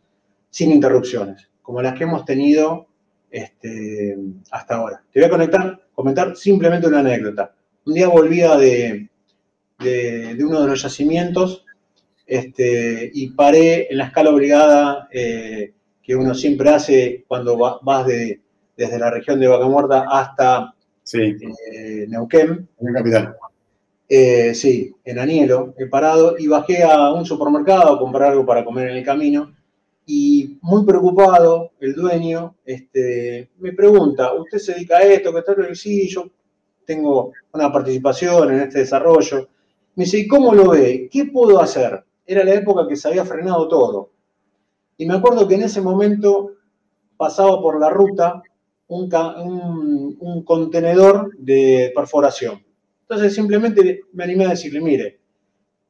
sin 0.49 0.71
interrupciones, 0.71 1.49
como 1.61 1.81
las 1.81 1.95
que 1.95 2.05
hemos 2.05 2.23
tenido 2.23 2.87
este, 3.29 4.17
hasta 4.51 4.75
ahora. 4.75 5.03
Te 5.11 5.19
voy 5.19 5.27
a 5.27 5.31
conectar, 5.31 5.81
comentar 5.93 6.37
simplemente 6.37 6.87
una 6.87 6.99
anécdota. 6.99 7.53
Un 7.85 7.93
día 7.95 8.07
volvía 8.07 8.55
de, 8.55 9.09
de, 9.79 10.37
uno 10.39 10.61
de 10.61 10.67
los 10.67 10.81
yacimientos 10.81 11.65
este, 12.25 13.11
y 13.13 13.31
paré 13.31 13.91
en 13.91 13.97
la 13.97 14.05
escala 14.05 14.29
obligada 14.29 15.09
eh, 15.11 15.73
que 16.01 16.15
uno 16.15 16.33
siempre 16.33 16.69
hace 16.69 17.25
cuando 17.27 17.57
vas 17.57 18.07
de, 18.07 18.39
desde 18.77 18.97
la 18.97 19.11
región 19.11 19.41
de 19.41 19.49
Vaca 19.49 19.67
Muerta 19.67 20.05
hasta 20.09 20.73
eh, 21.13 22.05
Neuquén. 22.07 22.69
En 22.79 22.85
la 22.85 22.93
capital. 22.93 23.35
Eh, 24.07 24.55
sí, 24.55 24.93
en 25.05 25.19
Anielo, 25.19 25.75
he 25.77 25.85
parado 25.85 26.35
y 26.37 26.47
bajé 26.47 26.83
a 26.83 27.11
un 27.13 27.25
supermercado 27.25 27.93
a 27.93 27.99
comprar 27.99 28.31
algo 28.31 28.45
para 28.45 28.65
comer 28.65 28.89
en 28.89 28.97
el 28.97 29.05
camino 29.05 29.53
y 30.11 30.57
muy 30.63 30.83
preocupado, 30.85 31.73
el 31.79 31.93
dueño 31.93 32.55
este, 32.65 33.51
me 33.59 33.73
pregunta, 33.73 34.33
¿usted 34.33 34.57
se 34.57 34.73
dedica 34.73 34.97
a 34.97 35.03
esto? 35.03 35.31
¿Qué 35.31 35.43
tal? 35.43 35.75
Sí, 35.75 36.09
yo 36.09 36.25
tengo 36.83 37.33
una 37.53 37.71
participación 37.71 38.51
en 38.51 38.61
este 38.61 38.79
desarrollo. 38.79 39.49
Me 39.93 40.05
dice, 40.05 40.17
¿y 40.17 40.27
cómo 40.27 40.55
lo 40.55 40.71
ve? 40.71 41.07
¿Qué 41.11 41.25
puedo 41.25 41.61
hacer? 41.61 42.03
Era 42.25 42.43
la 42.43 42.55
época 42.55 42.87
que 42.87 42.95
se 42.95 43.07
había 43.07 43.23
frenado 43.23 43.67
todo. 43.67 44.09
Y 44.97 45.05
me 45.05 45.13
acuerdo 45.13 45.47
que 45.47 45.53
en 45.53 45.61
ese 45.61 45.79
momento 45.79 46.53
pasaba 47.15 47.61
por 47.61 47.79
la 47.79 47.91
ruta 47.91 48.41
un, 48.89 50.17
un 50.19 50.43
contenedor 50.43 51.35
de 51.37 51.91
perforación. 51.95 52.63
Entonces 53.01 53.33
simplemente 53.33 54.01
me 54.13 54.23
animé 54.23 54.45
a 54.45 54.49
decirle, 54.49 54.81
mire, 54.81 55.19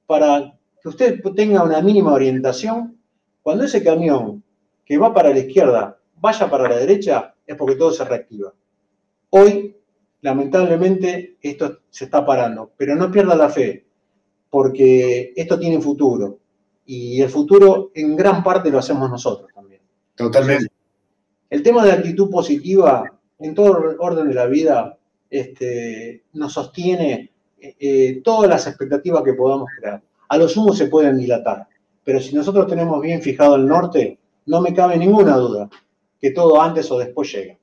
para 0.05 0.57
que 0.81 0.89
usted 0.89 1.21
tenga 1.35 1.63
una 1.63 1.81
mínima 1.81 2.13
orientación, 2.13 2.97
cuando 3.41 3.63
ese 3.63 3.83
camión 3.83 4.43
que 4.85 4.97
va 4.97 5.13
para 5.13 5.29
la 5.29 5.39
izquierda 5.39 5.99
vaya 6.21 6.49
para 6.49 6.69
la 6.69 6.77
derecha, 6.77 7.35
es 7.45 7.55
porque 7.55 7.75
todo 7.75 7.91
se 7.91 8.05
reactiva. 8.05 8.53
Hoy, 9.31 9.75
lamentablemente, 10.21 11.37
esto 11.41 11.79
se 11.89 12.05
está 12.05 12.25
parando, 12.25 12.71
pero 12.75 12.95
no 12.95 13.11
pierda 13.11 13.35
la 13.35 13.49
fe, 13.49 13.85
porque 14.49 15.33
esto 15.35 15.59
tiene 15.59 15.79
futuro. 15.79 16.39
Y 16.85 17.21
el 17.21 17.29
futuro 17.29 17.91
en 17.93 18.15
gran 18.15 18.43
parte 18.43 18.71
lo 18.71 18.79
hacemos 18.79 19.09
nosotros 19.09 19.49
también. 19.53 19.81
Totalmente. 20.15 20.78
El 21.49 21.63
tema 21.63 21.85
de 21.85 21.91
actitud 21.91 22.29
positiva 22.29 23.11
en 23.39 23.55
todo 23.55 23.95
orden 23.99 24.27
de 24.27 24.33
la 24.33 24.45
vida 24.45 24.97
este, 25.29 26.23
nos 26.33 26.53
sostiene 26.53 27.31
eh, 27.59 28.21
todas 28.23 28.49
las 28.49 28.67
expectativas 28.67 29.23
que 29.23 29.33
podamos 29.33 29.69
crear. 29.79 30.01
A 30.27 30.37
lo 30.37 30.47
sumo 30.47 30.73
se 30.73 30.87
pueden 30.87 31.17
dilatar, 31.17 31.67
pero 32.03 32.19
si 32.19 32.35
nosotros 32.35 32.67
tenemos 32.67 33.01
bien 33.01 33.21
fijado 33.21 33.55
el 33.55 33.65
norte, 33.65 34.17
no 34.45 34.61
me 34.61 34.73
cabe 34.73 34.97
ninguna 34.97 35.35
duda 35.35 35.69
que 36.19 36.31
todo 36.31 36.61
antes 36.61 36.89
o 36.91 36.99
después 36.99 37.31
llega. 37.31 37.57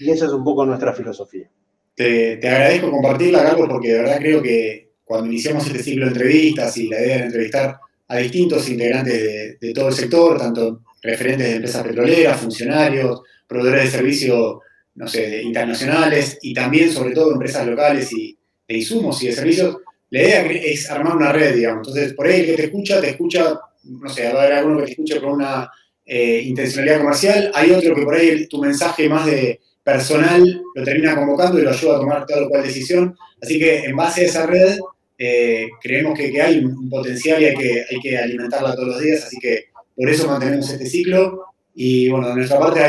Y 0.00 0.10
esa 0.10 0.26
es 0.26 0.32
un 0.32 0.44
poco 0.44 0.64
nuestra 0.64 0.92
filosofía. 0.92 1.48
Te, 1.94 2.34
agradezco 2.34 2.90
compartirla, 2.90 3.42
Carlos, 3.42 3.68
porque 3.68 3.88
de 3.88 3.98
verdad 3.98 4.18
creo 4.18 4.40
que 4.40 4.92
cuando 5.04 5.26
iniciamos 5.26 5.66
este 5.66 5.82
ciclo 5.82 6.04
de 6.04 6.12
entrevistas 6.12 6.76
y 6.76 6.88
la 6.88 7.00
idea 7.00 7.16
de 7.16 7.24
entrevistar 7.24 7.80
a 8.06 8.16
distintos 8.18 8.68
integrantes 8.68 9.58
de, 9.58 9.72
todo 9.72 9.88
el 9.88 9.94
sector, 9.94 10.38
tanto 10.38 10.82
referentes 11.02 11.46
de 11.46 11.54
empresas 11.54 11.82
petroleras, 11.82 12.40
funcionarios, 12.40 13.22
proveedores 13.46 13.84
de 13.84 13.90
servicios, 13.90 14.58
no 14.94 15.08
sé, 15.08 15.42
internacionales 15.42 16.38
y 16.42 16.52
también, 16.52 16.92
sobre 16.92 17.14
todo, 17.14 17.32
empresas 17.32 17.66
locales 17.66 18.12
y 18.12 18.36
de 18.66 18.76
insumos 18.76 19.22
y 19.22 19.28
de 19.28 19.32
servicios, 19.32 19.76
la 20.10 20.22
idea 20.22 20.42
es 20.42 20.90
armar 20.90 21.16
una 21.16 21.32
red, 21.32 21.54
digamos. 21.54 21.86
Entonces, 21.86 22.14
por 22.14 22.26
ahí 22.26 22.40
el 22.40 22.46
que 22.46 22.54
te 22.54 22.64
escucha, 22.64 23.00
te 23.00 23.10
escucha, 23.10 23.58
no 23.84 24.08
sé, 24.08 24.32
va 24.32 24.40
a 24.40 24.42
haber 24.44 24.52
alguno 24.54 24.78
que 24.78 24.84
te 24.86 24.90
escuche 24.92 25.20
con 25.20 25.32
una 25.32 25.70
eh, 26.04 26.42
intencionalidad 26.44 27.00
comercial, 27.00 27.50
hay 27.54 27.70
otro 27.70 27.94
que 27.94 28.02
por 28.02 28.14
ahí 28.14 28.46
tu 28.48 28.60
mensaje 28.60 29.08
más 29.08 29.26
de 29.26 29.60
personal 29.84 30.62
lo 30.74 30.84
termina 30.84 31.14
convocando 31.14 31.58
y 31.58 31.62
lo 31.62 31.70
ayuda 31.70 31.96
a 31.96 32.00
tomar 32.00 32.26
tal 32.26 32.48
cual 32.48 32.62
decisión. 32.62 33.16
Así 33.40 33.58
que 33.58 33.84
en 33.84 33.96
base 33.96 34.22
a 34.22 34.24
esa 34.24 34.46
red, 34.46 34.78
eh, 35.18 35.68
creemos 35.80 36.18
que, 36.18 36.40
hay 36.40 36.58
un 36.58 36.88
potencial 36.88 37.42
y 37.42 37.46
hay 37.46 37.54
que, 37.54 37.84
hay 37.90 38.00
que 38.00 38.16
alimentarla 38.16 38.74
todos 38.74 38.88
los 38.88 39.00
días, 39.00 39.24
así 39.24 39.38
que 39.38 39.66
por 39.98 40.08
eso 40.08 40.28
mantenemos 40.28 40.70
este 40.70 40.86
ciclo. 40.86 41.46
Y 41.74 42.08
bueno, 42.08 42.28
de 42.28 42.36
nuestra 42.36 42.58
parte, 42.58 42.80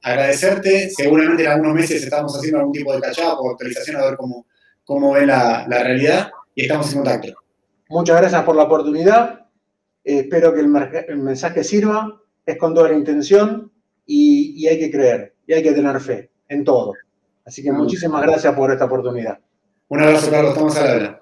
agradecerte. 0.00 0.90
Seguramente 0.90 1.42
en 1.42 1.50
algunos 1.50 1.74
meses 1.74 2.02
estamos 2.02 2.36
haciendo 2.36 2.60
algún 2.60 2.72
tipo 2.72 2.92
de 2.94 3.00
catch 3.00 3.18
o 3.18 3.50
actualización 3.50 3.96
a 3.96 4.04
ver 4.04 4.16
cómo, 4.16 4.46
cómo 4.84 5.12
ve 5.12 5.26
la, 5.26 5.66
la 5.68 5.82
realidad 5.82 6.30
y 6.54 6.62
estamos 6.62 6.88
en 6.92 6.98
contacto. 6.98 7.34
Muchas 7.88 8.20
gracias 8.20 8.42
por 8.44 8.54
la 8.54 8.62
oportunidad. 8.62 9.46
espero 10.04 10.54
que 10.54 10.60
el, 10.60 10.70
el 11.08 11.18
mensaje 11.18 11.64
sirva 11.64 12.20
es 12.46 12.56
con 12.58 12.74
toda 12.74 12.90
la 12.90 12.96
intención 12.96 13.72
y, 14.06 14.66
hay 14.68 14.78
que 14.78 14.90
creer 14.90 15.34
y 15.46 15.54
hay 15.54 15.62
que 15.62 15.72
tener 15.72 16.00
fe 16.00 16.30
en 16.48 16.64
todo. 16.64 16.94
Así 17.44 17.62
que 17.62 17.72
muchísimas 17.72 18.22
gracias 18.22 18.54
por 18.54 18.70
esta 18.70 18.84
oportunidad. 18.84 19.38
Un 19.88 20.00
abrazo, 20.00 20.30
Carlos. 20.30 20.52
Estamos 20.52 20.76
a 20.76 20.84
la 20.84 20.94
hora. 20.94 21.20